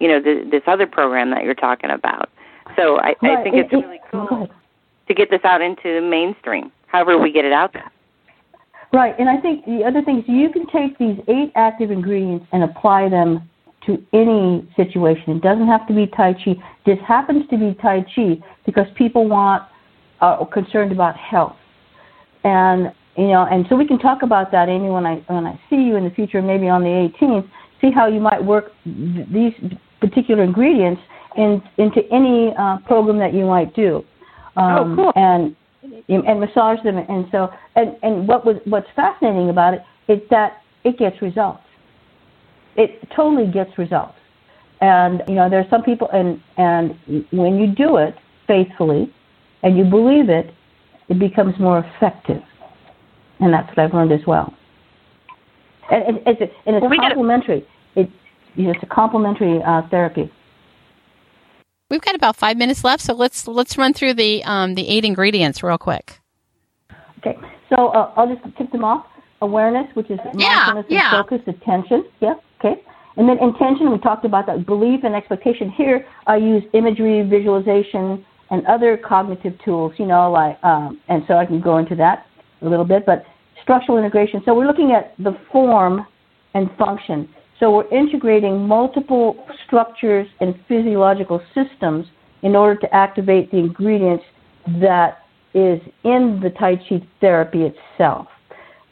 you 0.00 0.08
know 0.08 0.20
this, 0.20 0.48
this 0.50 0.62
other 0.66 0.86
program 0.86 1.30
that 1.30 1.44
you're 1.44 1.54
talking 1.54 1.90
about. 1.90 2.30
So 2.76 2.98
I, 2.98 3.14
right. 3.22 3.38
I 3.38 3.42
think 3.42 3.56
it's 3.56 3.72
really 3.72 4.00
cool 4.10 4.50
to 5.08 5.14
get 5.14 5.30
this 5.30 5.44
out 5.44 5.60
into 5.60 5.82
the 5.94 6.00
mainstream. 6.00 6.72
However, 6.86 7.18
we 7.18 7.32
get 7.32 7.44
it 7.44 7.52
out 7.52 7.72
there. 7.72 7.90
Right, 8.92 9.14
and 9.18 9.28
I 9.28 9.38
think 9.38 9.66
the 9.66 9.82
other 9.84 10.02
thing 10.02 10.20
is 10.20 10.24
you 10.28 10.50
can 10.50 10.66
take 10.68 10.96
these 10.98 11.18
eight 11.26 11.50
active 11.56 11.90
ingredients 11.90 12.46
and 12.52 12.62
apply 12.62 13.08
them 13.08 13.48
to 13.86 14.02
any 14.12 14.68
situation. 14.76 15.36
It 15.36 15.42
doesn't 15.42 15.66
have 15.66 15.86
to 15.88 15.94
be 15.94 16.06
Tai 16.06 16.34
Chi. 16.34 16.54
This 16.86 16.98
happens 17.06 17.48
to 17.50 17.58
be 17.58 17.76
Tai 17.80 18.04
Chi 18.14 18.38
because 18.66 18.86
people 18.96 19.28
want 19.28 19.62
are 20.20 20.46
concerned 20.46 20.92
about 20.92 21.16
health. 21.16 21.56
And 22.44 22.92
you 23.16 23.28
know, 23.28 23.46
and 23.50 23.64
so 23.68 23.76
we 23.76 23.86
can 23.86 23.98
talk 23.98 24.22
about 24.22 24.50
that, 24.52 24.68
Amy, 24.68 24.90
when 24.90 25.06
I 25.06 25.16
when 25.28 25.46
I 25.46 25.60
see 25.70 25.76
you 25.76 25.96
in 25.96 26.04
the 26.04 26.10
future, 26.10 26.42
maybe 26.42 26.68
on 26.68 26.82
the 26.82 27.10
18th. 27.20 27.48
See 27.80 27.90
how 27.90 28.06
you 28.06 28.20
might 28.20 28.42
work 28.42 28.72
th- 28.84 29.28
these 29.32 29.52
particular 30.00 30.42
ingredients 30.42 31.00
in, 31.36 31.62
into 31.78 32.00
any 32.12 32.52
uh, 32.58 32.78
program 32.86 33.18
that 33.18 33.34
you 33.34 33.44
might 33.44 33.74
do, 33.74 34.04
oh, 34.56 34.62
um, 34.62 34.98
oh, 34.98 35.02
cool. 35.02 35.12
and 35.16 35.56
and 36.08 36.40
massage 36.40 36.82
them. 36.82 36.98
And 36.98 37.26
so, 37.30 37.50
and 37.76 37.96
and 38.02 38.26
what 38.26 38.44
was 38.44 38.56
what's 38.64 38.88
fascinating 38.96 39.50
about 39.50 39.74
it 39.74 39.82
is 40.08 40.20
that 40.30 40.62
it 40.84 40.98
gets 40.98 41.20
results. 41.22 41.62
It 42.76 43.08
totally 43.14 43.50
gets 43.50 43.76
results. 43.78 44.14
And 44.80 45.22
you 45.28 45.34
know, 45.34 45.48
there's 45.48 45.68
some 45.70 45.82
people, 45.82 46.08
and 46.12 46.40
and 46.56 46.98
when 47.30 47.58
you 47.58 47.68
do 47.74 47.96
it 47.96 48.14
faithfully, 48.46 49.12
and 49.62 49.78
you 49.78 49.84
believe 49.84 50.28
it, 50.28 50.52
it 51.08 51.18
becomes 51.18 51.58
more 51.58 51.78
effective 51.78 52.42
and 53.40 53.52
that's 53.52 53.68
what 53.68 53.78
I've 53.78 53.94
learned 53.94 54.12
as 54.12 54.26
well. 54.26 54.54
And, 55.90 56.18
it's, 56.26 56.40
and 56.66 56.76
it's 56.76 56.82
well, 56.82 56.90
complementary. 56.96 57.66
It, 57.94 58.10
you 58.54 58.64
know, 58.64 58.70
it's 58.70 58.82
a 58.82 58.86
complementary 58.86 59.62
uh, 59.62 59.82
therapy. 59.90 60.32
We've 61.90 62.00
got 62.00 62.14
about 62.14 62.36
five 62.36 62.56
minutes 62.56 62.82
left, 62.82 63.02
so 63.02 63.12
let's 63.12 63.46
let's 63.46 63.76
run 63.76 63.92
through 63.92 64.14
the 64.14 64.42
um, 64.44 64.74
the 64.74 64.88
eight 64.88 65.04
ingredients 65.04 65.62
real 65.62 65.76
quick. 65.76 66.20
Okay, 67.18 67.36
so 67.68 67.88
uh, 67.88 68.12
I'll 68.16 68.34
just 68.34 68.56
tip 68.56 68.72
them 68.72 68.84
off. 68.84 69.06
Awareness, 69.42 69.94
which 69.94 70.10
is 70.10 70.18
yeah, 70.34 70.72
mindfulness 70.72 70.86
yeah. 70.88 71.18
and 71.18 71.28
focus, 71.28 71.40
attention. 71.46 72.06
Yeah, 72.20 72.34
okay. 72.64 72.80
And 73.16 73.28
then 73.28 73.38
intention, 73.38 73.92
we 73.92 73.98
talked 73.98 74.24
about 74.24 74.46
that 74.46 74.66
belief 74.66 75.00
and 75.04 75.14
expectation. 75.14 75.70
Here, 75.70 76.04
I 76.26 76.36
use 76.36 76.64
imagery, 76.72 77.22
visualization, 77.22 78.24
and 78.50 78.66
other 78.66 78.96
cognitive 78.96 79.54
tools. 79.64 79.92
You 79.98 80.06
know, 80.06 80.30
like 80.30 80.62
um, 80.64 81.00
and 81.08 81.22
so 81.28 81.34
I 81.34 81.46
can 81.46 81.60
go 81.60 81.78
into 81.78 81.94
that 81.96 82.26
a 82.62 82.68
little 82.68 82.84
bit, 82.84 83.06
but 83.06 83.24
structural 83.62 83.98
integration. 83.98 84.42
So 84.44 84.54
we're 84.54 84.66
looking 84.66 84.92
at 84.92 85.14
the 85.22 85.36
form 85.52 86.06
and 86.54 86.68
function. 86.76 87.28
So 87.60 87.70
we're 87.70 87.88
integrating 87.96 88.66
multiple 88.66 89.46
structures 89.66 90.26
and 90.40 90.54
physiological 90.66 91.40
systems 91.54 92.06
in 92.42 92.56
order 92.56 92.78
to 92.80 92.94
activate 92.94 93.50
the 93.50 93.58
ingredients 93.58 94.24
that 94.80 95.18
is 95.54 95.80
in 96.02 96.40
the 96.42 96.50
Tai 96.58 96.76
Chi 96.76 97.06
therapy 97.20 97.62
itself. 97.62 98.26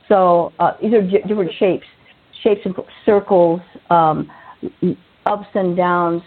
So 0.08 0.52
uh, 0.58 0.72
these 0.80 0.92
are 0.94 1.02
different 1.02 1.50
shapes, 1.58 1.86
shapes 2.42 2.60
and 2.64 2.74
circles, 3.04 3.60
um, 3.90 4.30
ups 5.26 5.48
and 5.54 5.76
downs, 5.76 6.22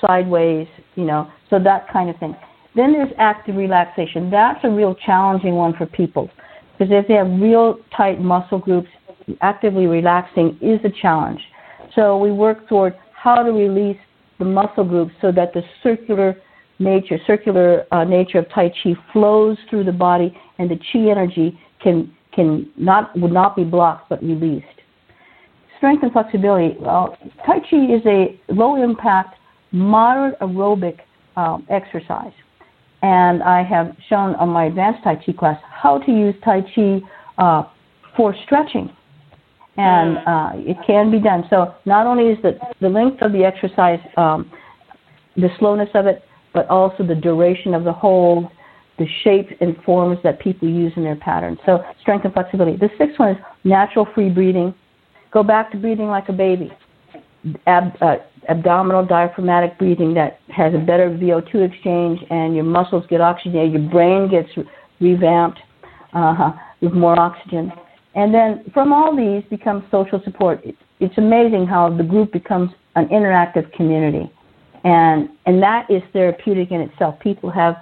sideways, 0.00 0.66
you 0.94 1.04
know, 1.04 1.30
so 1.50 1.58
that 1.58 1.90
kind 1.92 2.10
of 2.10 2.16
thing. 2.18 2.36
Then 2.74 2.92
there's 2.92 3.12
active 3.18 3.56
relaxation. 3.56 4.30
That's 4.30 4.60
a 4.64 4.70
real 4.70 4.94
challenging 4.94 5.54
one 5.54 5.74
for 5.76 5.86
people 5.86 6.30
because 6.78 6.92
if 6.92 7.06
they 7.06 7.14
have 7.14 7.28
real 7.40 7.78
tight 7.96 8.20
muscle 8.20 8.58
groups, 8.58 8.88
actively 9.40 9.86
relaxing 9.86 10.58
is 10.60 10.80
a 10.84 10.90
challenge. 11.00 11.40
So 11.94 12.16
we 12.16 12.32
work 12.32 12.68
toward 12.68 12.94
how 13.14 13.42
to 13.42 13.52
release 13.52 13.98
the 14.38 14.44
muscle 14.44 14.84
groups 14.84 15.12
so 15.20 15.30
that 15.32 15.52
the 15.52 15.62
circular 15.82 16.36
nature, 16.78 17.18
circular 17.26 17.86
uh, 17.92 18.04
nature 18.04 18.38
of 18.38 18.48
Tai 18.50 18.72
Chi 18.82 18.94
flows 19.12 19.56
through 19.70 19.84
the 19.84 19.92
body, 19.92 20.36
and 20.58 20.70
the 20.70 20.76
Chi 20.76 21.10
energy 21.10 21.58
can 21.80 22.12
can 22.34 22.70
not 22.76 23.16
would 23.18 23.32
not 23.32 23.54
be 23.54 23.64
blocked 23.64 24.08
but 24.08 24.22
released. 24.22 24.66
Strength 25.82 26.04
and 26.04 26.12
flexibility. 26.12 26.76
Well, 26.78 27.18
Tai 27.44 27.58
Chi 27.68 27.92
is 27.92 28.06
a 28.06 28.40
low 28.52 28.80
impact, 28.80 29.34
moderate 29.72 30.38
aerobic 30.38 31.00
um, 31.34 31.66
exercise, 31.68 32.30
and 33.02 33.42
I 33.42 33.64
have 33.64 33.96
shown 34.08 34.36
on 34.36 34.50
my 34.50 34.66
advanced 34.66 35.02
Tai 35.02 35.16
Chi 35.16 35.32
class 35.32 35.60
how 35.68 35.98
to 35.98 36.12
use 36.12 36.36
Tai 36.44 36.60
Chi 36.72 37.00
uh, 37.38 37.64
for 38.16 38.32
stretching 38.44 38.94
and 39.76 40.18
uh, 40.18 40.50
it 40.54 40.76
can 40.86 41.10
be 41.10 41.18
done. 41.18 41.42
So 41.50 41.74
not 41.84 42.06
only 42.06 42.32
is 42.32 42.38
the 42.42 42.58
the 42.80 42.88
length 42.88 43.20
of 43.20 43.32
the 43.32 43.44
exercise, 43.44 43.98
um, 44.16 44.52
the 45.36 45.48
slowness 45.58 45.88
of 45.94 46.06
it, 46.06 46.22
but 46.54 46.68
also 46.68 47.04
the 47.04 47.16
duration 47.16 47.74
of 47.74 47.82
the 47.82 47.92
hold, 47.92 48.46
the 49.00 49.06
shapes 49.24 49.52
and 49.60 49.76
forms 49.84 50.18
that 50.22 50.38
people 50.38 50.68
use 50.68 50.92
in 50.94 51.02
their 51.02 51.16
patterns. 51.16 51.58
So 51.66 51.82
strength 52.00 52.24
and 52.24 52.32
flexibility. 52.32 52.76
The 52.76 52.90
sixth 52.98 53.18
one 53.18 53.30
is 53.30 53.38
natural 53.64 54.06
free 54.14 54.30
breathing. 54.30 54.74
Go 55.32 55.42
back 55.42 55.70
to 55.72 55.78
breathing 55.78 56.08
like 56.08 56.28
a 56.28 56.32
baby. 56.32 56.72
Ab, 57.66 57.96
uh, 58.00 58.16
abdominal 58.48 59.04
diaphragmatic 59.04 59.78
breathing 59.78 60.14
that 60.14 60.40
has 60.48 60.74
a 60.74 60.78
better 60.78 61.10
VO2 61.10 61.72
exchange 61.72 62.20
and 62.30 62.54
your 62.54 62.64
muscles 62.64 63.04
get 63.08 63.20
oxygenated, 63.20 63.72
your 63.72 63.90
brain 63.90 64.30
gets 64.30 64.48
revamped 65.00 65.58
uh, 66.12 66.52
with 66.80 66.92
more 66.92 67.18
oxygen. 67.18 67.72
And 68.14 68.32
then 68.32 68.64
from 68.74 68.92
all 68.92 69.16
these 69.16 69.42
becomes 69.48 69.84
social 69.90 70.20
support. 70.24 70.62
It's 71.00 71.18
amazing 71.18 71.66
how 71.66 71.96
the 71.96 72.04
group 72.04 72.32
becomes 72.32 72.70
an 72.94 73.08
interactive 73.08 73.72
community 73.72 74.30
and 74.84 75.28
and 75.46 75.62
that 75.62 75.90
is 75.90 76.02
therapeutic 76.12 76.70
in 76.70 76.80
itself. 76.80 77.18
People 77.20 77.50
have 77.50 77.76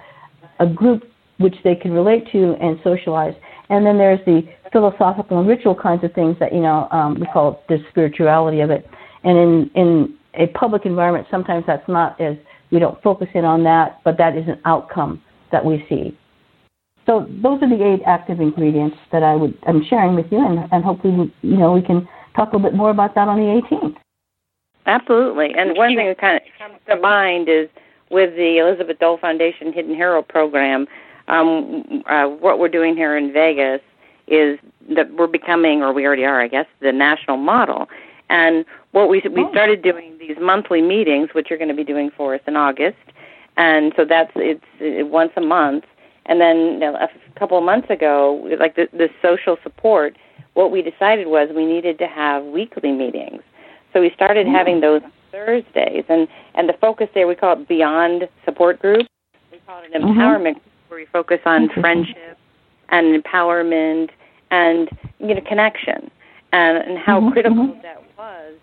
a 0.59 0.67
group 0.67 1.03
which 1.37 1.55
they 1.63 1.75
can 1.75 1.91
relate 1.91 2.31
to 2.31 2.55
and 2.61 2.79
socialize. 2.83 3.33
And 3.71 3.85
then 3.85 3.97
there's 3.97 4.19
the 4.25 4.43
philosophical 4.71 5.39
and 5.39 5.47
ritual 5.47 5.75
kinds 5.75 6.03
of 6.03 6.13
things 6.13 6.37
that 6.39 6.53
you 6.53 6.59
know 6.59 6.87
um, 6.91 7.19
we 7.19 7.25
call 7.27 7.63
the 7.69 7.83
spirituality 7.89 8.59
of 8.59 8.69
it. 8.69 8.87
And 9.23 9.37
in 9.37 9.71
in 9.75 10.13
a 10.35 10.47
public 10.47 10.85
environment, 10.85 11.27
sometimes 11.31 11.63
that's 11.65 11.87
not 11.87 12.19
as 12.19 12.35
we 12.69 12.79
don't 12.79 13.01
focus 13.01 13.29
in 13.33 13.45
on 13.45 13.63
that, 13.63 14.01
but 14.03 14.17
that 14.17 14.37
is 14.37 14.47
an 14.47 14.59
outcome 14.65 15.21
that 15.51 15.63
we 15.63 15.85
see. 15.89 16.17
So 17.05 17.27
those 17.41 17.61
are 17.63 17.69
the 17.69 17.83
eight 17.83 18.01
active 18.05 18.39
ingredients 18.39 18.97
that 19.11 19.23
I 19.23 19.35
would 19.35 19.57
I'm 19.65 19.83
sharing 19.85 20.15
with 20.15 20.31
you, 20.31 20.45
and, 20.45 20.67
and 20.71 20.83
hopefully 20.83 21.33
you 21.41 21.57
know 21.57 21.71
we 21.71 21.81
can 21.81 22.07
talk 22.35 22.51
a 22.51 22.57
little 22.57 22.69
bit 22.69 22.77
more 22.77 22.91
about 22.91 23.15
that 23.15 23.27
on 23.27 23.39
the 23.39 23.61
18th. 23.71 23.95
Absolutely. 24.85 25.53
And 25.53 25.77
one 25.77 25.95
thing 25.95 26.07
that 26.07 26.19
kind 26.19 26.37
of 26.37 26.43
comes 26.57 26.79
to 26.89 26.95
mind 26.97 27.47
is 27.47 27.69
with 28.09 28.35
the 28.35 28.57
Elizabeth 28.57 28.99
Dole 28.99 29.17
Foundation 29.17 29.71
Hidden 29.71 29.95
Hero 29.95 30.21
program, 30.21 30.87
um, 31.27 32.03
uh, 32.07 32.25
what 32.25 32.59
we're 32.59 32.69
doing 32.69 32.95
here 32.95 33.17
in 33.17 33.31
Vegas 33.31 33.81
is 34.27 34.59
that 34.95 35.13
we're 35.13 35.27
becoming, 35.27 35.81
or 35.81 35.93
we 35.93 36.05
already 36.05 36.25
are, 36.25 36.41
I 36.41 36.47
guess, 36.47 36.67
the 36.79 36.91
national 36.91 37.37
model. 37.37 37.87
And 38.29 38.65
what 38.91 39.09
we 39.09 39.21
we 39.29 39.43
oh. 39.43 39.51
started 39.51 39.81
doing 39.81 40.17
these 40.19 40.37
monthly 40.39 40.81
meetings, 40.81 41.29
which 41.33 41.49
you're 41.49 41.59
going 41.59 41.69
to 41.69 41.75
be 41.75 41.83
doing 41.83 42.11
for 42.15 42.33
us 42.35 42.41
in 42.47 42.55
August, 42.55 42.97
and 43.57 43.93
so 43.95 44.05
that's 44.05 44.31
it's 44.35 44.63
it, 44.79 45.07
once 45.07 45.31
a 45.35 45.41
month. 45.41 45.85
And 46.27 46.39
then 46.39 46.81
a 46.83 47.09
couple 47.37 47.57
of 47.57 47.63
months 47.63 47.89
ago, 47.89 48.47
like 48.59 48.75
the, 48.75 48.87
the 48.93 49.09
social 49.21 49.57
support, 49.63 50.17
what 50.53 50.71
we 50.71 50.81
decided 50.81 51.27
was 51.27 51.49
we 51.53 51.65
needed 51.65 51.97
to 51.97 52.07
have 52.07 52.45
weekly 52.45 52.91
meetings 52.91 53.41
so 53.93 54.01
we 54.01 54.11
started 54.11 54.47
mm 54.47 54.51
having 54.51 54.81
those 54.81 55.01
Thursdays, 55.31 56.03
and 56.09 56.27
and 56.55 56.67
the 56.67 56.73
focus 56.73 57.07
there 57.13 57.27
we 57.27 57.35
call 57.35 57.53
it 57.53 57.67
Beyond 57.67 58.27
Support 58.43 58.79
Group. 58.79 59.07
We 59.51 59.59
call 59.65 59.81
it 59.81 59.91
an 59.93 60.01
mm-hmm. 60.01 60.19
empowerment 60.19 60.59
where 60.91 60.99
we 60.99 61.05
focus 61.05 61.39
on 61.45 61.69
friendship 61.79 62.37
and 62.89 63.23
empowerment 63.23 64.09
and 64.51 64.89
you 65.19 65.33
know 65.33 65.41
connection 65.47 66.11
and 66.51 66.77
and 66.77 66.97
how 66.97 67.19
mm-hmm. 67.19 67.31
critical 67.31 67.63
mm-hmm. 67.63 67.81
that 67.81 68.03
was 68.17 68.55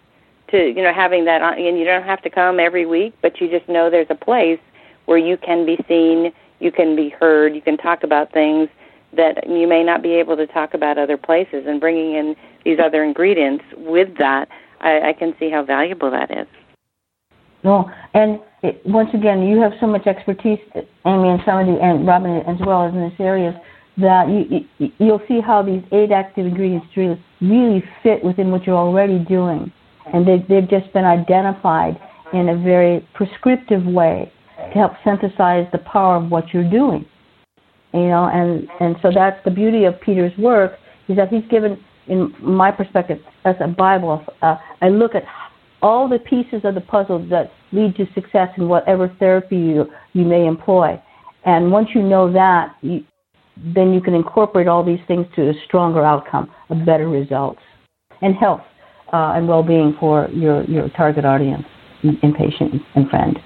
to 0.51 0.69
you 0.69 0.83
know 0.83 0.93
having 0.93 1.25
that 1.25 1.41
on, 1.41 1.55
and 1.55 1.79
you 1.79 1.87
don't 1.87 2.03
have 2.03 2.21
to 2.23 2.29
come 2.29 2.61
every 2.61 2.85
week, 2.85 3.15
but 3.23 3.41
you 3.41 3.49
just 3.49 3.67
know 3.67 3.89
there's 3.89 4.11
a 4.11 4.15
place 4.15 4.61
where 5.07 5.17
you 5.17 5.39
can 5.39 5.65
be 5.65 5.79
seen, 5.89 6.31
you 6.61 6.71
can 6.71 6.95
be 6.95 7.09
heard, 7.09 7.55
you 7.55 7.63
can 7.63 7.79
talk 7.79 8.03
about 8.03 8.31
things 8.31 8.69
that 9.15 9.49
you 9.49 9.67
may 9.67 9.83
not 9.83 10.03
be 10.03 10.13
able 10.13 10.37
to 10.37 10.47
talk 10.47 10.75
about 10.75 10.99
other 10.99 11.17
places, 11.17 11.65
and 11.67 11.81
bringing 11.81 12.15
in 12.15 12.37
these 12.63 12.79
other 12.79 13.03
ingredients 13.03 13.65
with 13.75 14.19
that 14.19 14.51
I, 14.81 15.09
I 15.09 15.13
can 15.15 15.35
see 15.39 15.49
how 15.49 15.63
valuable 15.63 16.11
that 16.11 16.31
is. 16.31 16.47
No, 17.65 17.91
and 18.15 18.41
it, 18.63 18.81
once 18.85 19.11
again, 19.15 19.43
you 19.43 19.61
have 19.61 19.73
so 19.81 19.87
much 19.87 20.07
expertise, 20.07 20.59
Amy 21.07 21.29
and 21.29 21.41
somebody 21.45 21.77
and 21.81 22.07
Robin 22.07 22.39
as 22.47 22.57
well 22.65 22.87
as 22.87 22.95
in 22.95 23.01
this 23.01 23.19
area, 23.19 23.61
that 23.99 24.29
you, 24.29 24.61
you 24.79 24.93
you'll 24.99 25.23
see 25.27 25.41
how 25.41 25.63
these 25.63 25.83
eight 25.93 26.13
active 26.13 26.47
ingredients 26.47 26.87
really 26.97 27.23
really 27.41 27.83
fit 28.03 28.23
within 28.23 28.51
what 28.51 28.65
you're 28.65 28.77
already 28.77 29.19
doing, 29.25 29.73
and 30.13 30.27
they 30.27 30.45
they've 30.49 30.69
just 30.69 30.93
been 30.93 31.05
identified 31.05 31.99
in 32.33 32.49
a 32.51 32.57
very 32.57 33.07
prescriptive 33.15 33.85
way 33.85 34.31
to 34.73 34.79
help 34.79 34.93
synthesize 35.05 35.67
the 35.73 35.79
power 35.79 36.17
of 36.17 36.31
what 36.31 36.53
you're 36.53 36.71
doing. 36.71 37.05
You 37.93 38.09
know, 38.09 38.31
and 38.33 38.69
and 38.81 38.97
so 39.03 39.11
that's 39.13 39.43
the 39.45 39.51
beauty 39.51 39.85
of 39.85 40.01
Peter's 40.01 40.37
work 40.39 40.73
is 41.09 41.17
that 41.17 41.29
he's 41.29 41.45
given 41.51 41.83
in 42.09 42.35
my 42.41 42.71
perspective, 42.71 43.19
as 43.45 43.55
a 43.61 43.69
Bible, 43.69 44.25
uh, 44.43 44.57
I 44.81 44.89
look 44.89 45.15
at 45.15 45.25
all 45.83 46.09
the 46.09 46.19
pieces 46.19 46.63
of 46.65 46.75
the 46.75 46.81
puzzle 46.81 47.27
that 47.29 47.53
lead 47.73 47.97
to 47.97 48.07
success 48.15 48.49
in 48.57 48.69
whatever 48.69 49.15
therapy 49.19 49.57
you, 49.57 49.87
you 50.13 50.25
may 50.25 50.47
employ. 50.47 51.01
And 51.45 51.71
once 51.71 51.89
you 51.95 52.03
know 52.03 52.33
that, 52.33 52.75
you, 52.83 53.05
then 53.57 53.93
you 53.93 54.01
can 54.01 54.15
incorporate 54.15 54.69
all 54.69 54.85
these 54.85 55.01
things 55.07 55.27
to 55.37 55.51
a 55.51 55.53
stronger 55.67 56.05
outcome, 56.05 56.51
a 56.71 56.75
better 56.75 57.09
results, 57.09 57.61
and 58.23 58.35
health 58.35 58.63
uh, 59.13 59.33
and 59.37 59.49
well-being 59.49 59.97
for 59.99 60.29
your, 60.33 60.65
your 60.65 60.89
target 60.91 61.25
audience 61.25 61.65
and 62.03 62.35
patient 62.35 62.83
and 62.95 63.09
friend. 63.09 63.39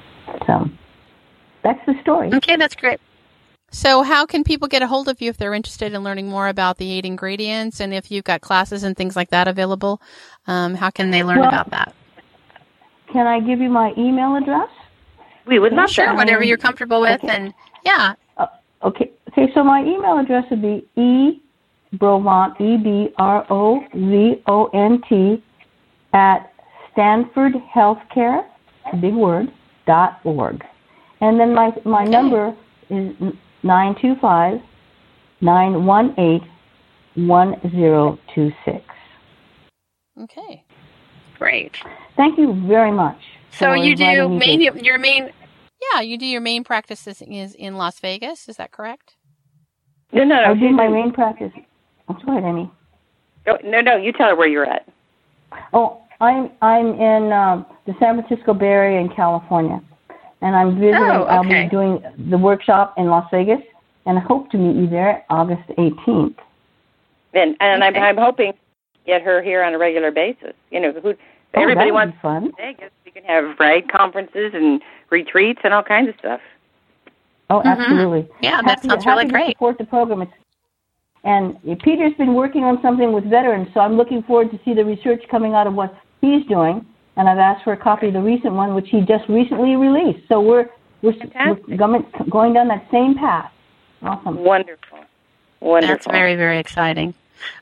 So 0.46 0.68
that's 1.62 1.80
the 1.86 1.94
story. 2.02 2.30
Okay, 2.34 2.56
that's 2.56 2.74
great. 2.74 3.00
So, 3.74 4.02
how 4.02 4.26
can 4.26 4.44
people 4.44 4.68
get 4.68 4.82
a 4.82 4.86
hold 4.86 5.08
of 5.08 5.22
you 5.22 5.30
if 5.30 5.38
they're 5.38 5.54
interested 5.54 5.94
in 5.94 6.02
learning 6.02 6.28
more 6.28 6.48
about 6.48 6.76
the 6.76 6.92
eight 6.92 7.06
ingredients 7.06 7.80
and 7.80 7.94
if 7.94 8.10
you've 8.10 8.24
got 8.24 8.42
classes 8.42 8.82
and 8.82 8.94
things 8.94 9.16
like 9.16 9.30
that 9.30 9.48
available? 9.48 10.02
Um, 10.46 10.74
how 10.74 10.90
can 10.90 11.10
they 11.10 11.24
learn 11.24 11.38
well, 11.38 11.48
about 11.48 11.70
that? 11.70 11.94
Can 13.12 13.26
I 13.26 13.40
give 13.40 13.60
you 13.60 13.68
my 13.68 13.92
email 13.98 14.36
address? 14.36 14.70
We 15.46 15.58
would 15.58 15.72
love 15.72 15.90
sure, 15.90 16.14
whatever 16.14 16.42
you're 16.42 16.56
comfortable 16.56 17.00
with, 17.00 17.22
okay. 17.22 17.34
and 17.34 17.54
yeah. 17.84 18.14
Uh, 18.36 18.46
okay. 18.84 19.10
Okay. 19.30 19.52
So 19.54 19.62
my 19.64 19.80
email 19.80 20.18
address 20.18 20.44
would 20.50 20.62
be 20.62 20.86
e 20.96 21.42
brovont 21.96 22.60
e 22.60 22.76
b 22.76 23.12
r 23.18 23.44
o 23.50 23.80
v 23.92 24.42
o 24.46 24.70
n 24.72 25.02
t 25.08 25.42
at 26.12 26.52
Stanford 26.92 27.54
Healthcare, 27.74 28.44
big 29.00 29.14
word 29.14 29.52
dot 29.86 30.20
org, 30.24 30.62
and 31.20 31.40
then 31.40 31.54
my 31.54 31.72
my 31.84 32.02
okay. 32.02 32.10
number 32.10 32.56
is 32.88 33.12
nine 33.62 33.94
two 34.00 34.14
five 34.20 34.60
nine 35.40 35.84
one 35.84 36.14
eight 36.18 36.42
one 37.16 37.56
zero 37.72 38.18
two 38.34 38.50
six. 38.64 38.84
Okay. 40.20 40.61
Great. 41.42 41.76
Thank 42.16 42.38
you 42.38 42.54
very 42.68 42.92
much. 42.92 43.18
So 43.50 43.74
you 43.74 43.96
do 43.96 44.28
main 44.28 44.72
to... 44.72 44.82
your 44.82 44.98
main 44.98 45.30
yeah, 45.92 46.00
you 46.00 46.16
do 46.16 46.26
your 46.26 46.40
main 46.40 46.62
practice 46.62 47.06
is 47.08 47.20
in 47.20 47.76
Las 47.76 47.98
Vegas, 47.98 48.48
is 48.48 48.56
that 48.56 48.70
correct? 48.70 49.16
No, 50.12 50.22
no, 50.22 50.36
no. 50.36 50.52
I 50.52 50.54
do 50.54 50.70
my 50.70 50.86
main 50.86 51.12
practice. 51.12 51.50
I'm 52.08 52.16
sorry, 52.24 52.44
Amy. 52.44 52.70
Oh, 53.48 53.58
no, 53.64 53.80
no, 53.80 53.96
you 53.96 54.12
tell 54.12 54.28
her 54.28 54.36
where 54.36 54.46
you're 54.46 54.66
at. 54.66 54.88
Oh, 55.72 56.00
I'm 56.20 56.50
I'm 56.62 56.94
in 56.94 57.32
um, 57.32 57.66
the 57.86 57.94
San 57.98 58.22
Francisco 58.22 58.54
Bay 58.54 58.66
Area 58.66 59.00
in 59.00 59.08
California 59.08 59.82
and 60.42 60.54
I'm 60.54 60.74
visiting. 60.74 60.94
Oh, 60.94 61.22
okay. 61.22 61.32
I'll 61.34 61.64
be 61.64 61.68
doing 61.68 62.02
the 62.30 62.38
workshop 62.38 62.94
in 62.98 63.06
Las 63.06 63.26
Vegas, 63.32 63.60
and 64.06 64.18
I 64.18 64.20
hope 64.20 64.50
to 64.50 64.58
meet 64.58 64.76
you 64.76 64.88
there 64.88 65.24
August 65.30 65.68
18th. 65.70 66.36
And 67.34 67.56
and 67.60 67.82
okay. 67.82 67.98
I'm 67.98 68.16
I'm 68.16 68.16
hoping 68.16 68.52
get 69.06 69.22
her 69.22 69.42
here 69.42 69.62
on 69.62 69.74
a 69.74 69.78
regular 69.78 70.10
basis. 70.10 70.52
You 70.70 70.80
know, 70.80 70.92
who 70.92 71.14
oh, 71.54 71.62
everybody 71.62 71.90
wants 71.90 72.16
fun. 72.22 72.52
Vegas. 72.56 72.90
You 73.04 73.12
can 73.12 73.24
have 73.24 73.58
right 73.58 73.86
conferences 73.88 74.52
and 74.54 74.80
retreats 75.10 75.60
and 75.64 75.74
all 75.74 75.82
kinds 75.82 76.08
of 76.08 76.14
stuff. 76.18 76.40
Oh, 77.50 77.58
mm-hmm. 77.58 77.68
absolutely. 77.68 78.28
Yeah, 78.40 78.62
that 78.62 78.82
sounds 78.82 79.04
really 79.04 79.26
great. 79.26 79.56
support 79.56 79.78
the 79.78 79.84
program. 79.84 80.22
It's, 80.22 80.32
and 81.24 81.56
Peter's 81.80 82.14
been 82.14 82.34
working 82.34 82.64
on 82.64 82.80
something 82.82 83.12
with 83.12 83.24
veterans, 83.24 83.68
so 83.74 83.80
I'm 83.80 83.96
looking 83.96 84.22
forward 84.22 84.50
to 84.50 84.58
see 84.64 84.74
the 84.74 84.84
research 84.84 85.22
coming 85.30 85.54
out 85.54 85.66
of 85.66 85.74
what 85.74 85.94
he's 86.20 86.44
doing 86.46 86.84
and 87.16 87.28
I've 87.28 87.38
asked 87.38 87.64
for 87.64 87.72
a 87.72 87.76
copy 87.76 88.08
of 88.08 88.14
the 88.14 88.20
recent 88.20 88.54
one, 88.54 88.74
which 88.74 88.88
he 88.88 89.00
just 89.02 89.28
recently 89.28 89.76
released. 89.76 90.26
So 90.28 90.40
we're 90.40 90.68
we're, 91.02 91.14
we're 91.68 91.76
going 92.30 92.52
down 92.52 92.68
that 92.68 92.86
same 92.90 93.16
path. 93.16 93.50
Awesome. 94.02 94.42
Wonderful. 94.44 95.00
Wonderful. 95.60 95.94
That's 95.94 96.06
very 96.06 96.36
very 96.36 96.58
exciting. 96.58 97.14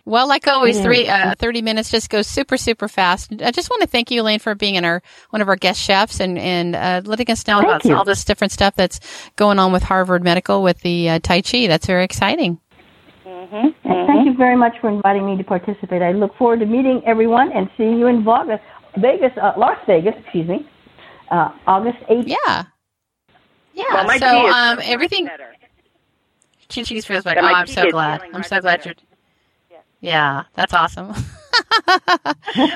Well, 0.04 0.28
like 0.28 0.46
always, 0.48 0.80
three 0.80 1.08
uh, 1.08 1.34
thirty 1.36 1.62
minutes 1.62 1.90
just 1.90 2.10
goes 2.10 2.26
super 2.26 2.56
super 2.56 2.88
fast. 2.88 3.32
I 3.42 3.50
just 3.50 3.70
want 3.70 3.82
to 3.82 3.88
thank 3.88 4.10
you, 4.10 4.22
Elaine, 4.22 4.38
for 4.38 4.54
being 4.54 4.74
in 4.74 4.84
our 4.84 5.02
one 5.30 5.42
of 5.42 5.48
our 5.48 5.56
guest 5.56 5.80
chefs 5.80 6.20
and 6.20 6.38
and 6.38 6.76
uh, 6.76 7.02
letting 7.04 7.30
us 7.30 7.46
know 7.46 7.58
Thank 7.58 7.68
about 7.68 7.84
you. 7.84 7.94
all 7.94 8.04
this 8.04 8.24
different 8.24 8.52
stuff 8.52 8.74
that's 8.74 9.00
going 9.36 9.58
on 9.58 9.72
with 9.72 9.82
Harvard 9.82 10.22
Medical 10.24 10.62
with 10.62 10.80
the 10.80 11.08
uh, 11.10 11.18
Tai 11.20 11.42
Chi. 11.42 11.66
That's 11.66 11.86
very 11.86 12.04
exciting. 12.04 12.60
And 13.52 13.74
Thank 13.82 14.26
you 14.26 14.34
very 14.36 14.56
much 14.56 14.74
for 14.80 14.88
inviting 14.88 15.26
me 15.26 15.36
to 15.36 15.44
participate. 15.44 16.02
I 16.02 16.12
look 16.12 16.36
forward 16.36 16.60
to 16.60 16.66
meeting 16.66 17.02
everyone 17.06 17.50
and 17.52 17.68
seeing 17.76 17.98
you 17.98 18.06
in 18.06 18.24
Vegas, 18.24 18.60
Vegas, 18.96 19.32
uh, 19.40 19.52
Las 19.56 19.78
Vegas, 19.86 20.14
excuse 20.20 20.48
me, 20.48 20.68
uh, 21.30 21.50
August 21.66 21.98
8th. 22.08 22.28
Yeah. 22.28 22.64
Yeah. 23.72 23.84
Well, 23.94 24.04
my 24.04 24.18
so 24.18 24.48
um, 24.48 24.78
everything. 24.82 25.24
much 25.24 25.32
better. 25.32 25.54
Chin 26.68 26.84
cheese 26.84 27.06
feels 27.06 27.24
better. 27.24 27.40
Oh, 27.40 27.46
I'm 27.46 27.66
so 27.66 27.90
glad. 27.90 28.22
I'm 28.32 28.42
so 28.42 28.60
glad 28.60 28.78
better. 28.80 28.90
you're. 28.90 29.09
Yeah, 30.00 30.44
that's 30.54 30.72
awesome. 30.72 31.08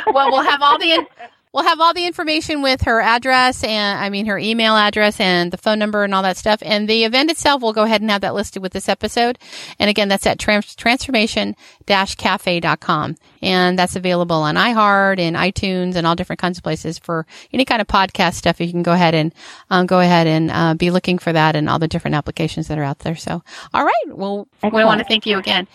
well, 0.07 0.31
we'll 0.31 0.43
have 0.43 0.63
all 0.63 0.79
the 0.79 0.93
in- 0.93 1.07
we'll 1.55 1.65
have 1.65 1.81
all 1.81 1.95
the 1.95 2.05
information 2.05 2.61
with 2.63 2.83
her 2.83 3.01
address 3.01 3.63
and 3.65 3.99
I 4.01 4.11
mean 4.11 4.27
her 4.27 4.37
email 4.37 4.77
address 4.77 5.19
and 5.21 5.51
the 5.53 5.57
phone 5.57 5.79
number 5.79 6.05
and 6.05 6.15
all 6.15 6.23
that 6.23 6.37
stuff. 6.37 6.59
And 6.63 6.87
the 6.89 7.05
event 7.05 7.31
itself, 7.31 7.63
we'll 7.63 7.73
go 7.73 7.85
ahead 7.85 8.03
and 8.03 8.11
have 8.11 8.21
that 8.23 8.35
listed 8.35 8.61
with 8.61 8.73
this 8.73 8.89
episode. 8.89 9.39
And 9.79 9.89
again, 9.89 10.09
that's 10.09 10.27
at 10.27 10.41
trans- 10.41 10.75
transformation-cafe.com. 10.75 13.17
And 13.41 13.79
that's 13.79 13.95
available 13.97 14.37
on 14.37 14.57
iHeart 14.57 15.19
and 15.21 15.37
iTunes 15.37 15.95
and 15.95 16.07
all 16.07 16.17
different 16.17 16.41
kinds 16.41 16.59
of 16.59 16.65
places 16.65 16.99
for 16.99 17.25
any 17.53 17.65
kind 17.65 17.81
of 17.81 17.87
podcast 17.87 18.35
stuff. 18.35 18.61
You 18.61 18.71
can 18.71 18.83
go 18.83 18.93
ahead 18.93 19.15
and 19.15 19.33
um, 19.71 19.87
go 19.87 20.01
ahead 20.01 20.27
and 20.27 20.51
uh, 20.51 20.75
be 20.75 20.91
looking 20.91 21.17
for 21.19 21.33
that 21.33 21.57
and 21.57 21.71
all 21.71 21.79
the 21.79 21.89
different 21.89 22.17
applications 22.17 22.69
that 22.69 22.77
are 22.79 22.85
out 22.85 22.99
there. 23.01 23.17
So, 23.17 23.43
all 23.73 23.85
right. 23.85 24.05
Well, 24.09 24.47
we 24.63 24.85
want 24.85 25.01
to 25.01 25.07
thank 25.07 25.25
you 25.25 25.39
again. 25.39 25.67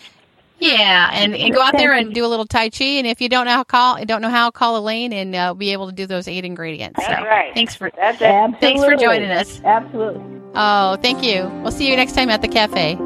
Yeah, 0.60 1.10
and, 1.12 1.34
and 1.34 1.54
go 1.54 1.62
out 1.62 1.76
there 1.76 1.94
and 1.94 2.14
do 2.14 2.24
a 2.24 2.28
little 2.28 2.46
tai 2.46 2.68
chi. 2.68 2.84
And 2.84 3.06
if 3.06 3.20
you 3.20 3.28
don't 3.28 3.46
know 3.46 3.52
how 3.52 3.64
call, 3.64 4.04
don't 4.04 4.20
know 4.20 4.28
how, 4.28 4.50
call 4.50 4.76
Elaine 4.76 5.12
and 5.12 5.34
uh, 5.34 5.54
be 5.54 5.72
able 5.72 5.86
to 5.86 5.92
do 5.92 6.06
those 6.06 6.28
eight 6.28 6.44
ingredients. 6.44 7.00
That's 7.00 7.20
so, 7.20 7.26
right. 7.26 7.54
Thanks 7.54 7.74
for 7.74 7.90
That's 7.96 8.18
Thanks 8.18 8.84
for 8.84 8.94
joining 8.94 9.30
us. 9.30 9.60
Absolutely. 9.64 10.22
oh, 10.54 10.96
thank 10.96 11.24
you. 11.24 11.48
We'll 11.62 11.72
see 11.72 11.88
you 11.88 11.96
next 11.96 12.12
time 12.12 12.28
at 12.28 12.42
the 12.42 12.48
cafe. 12.48 12.96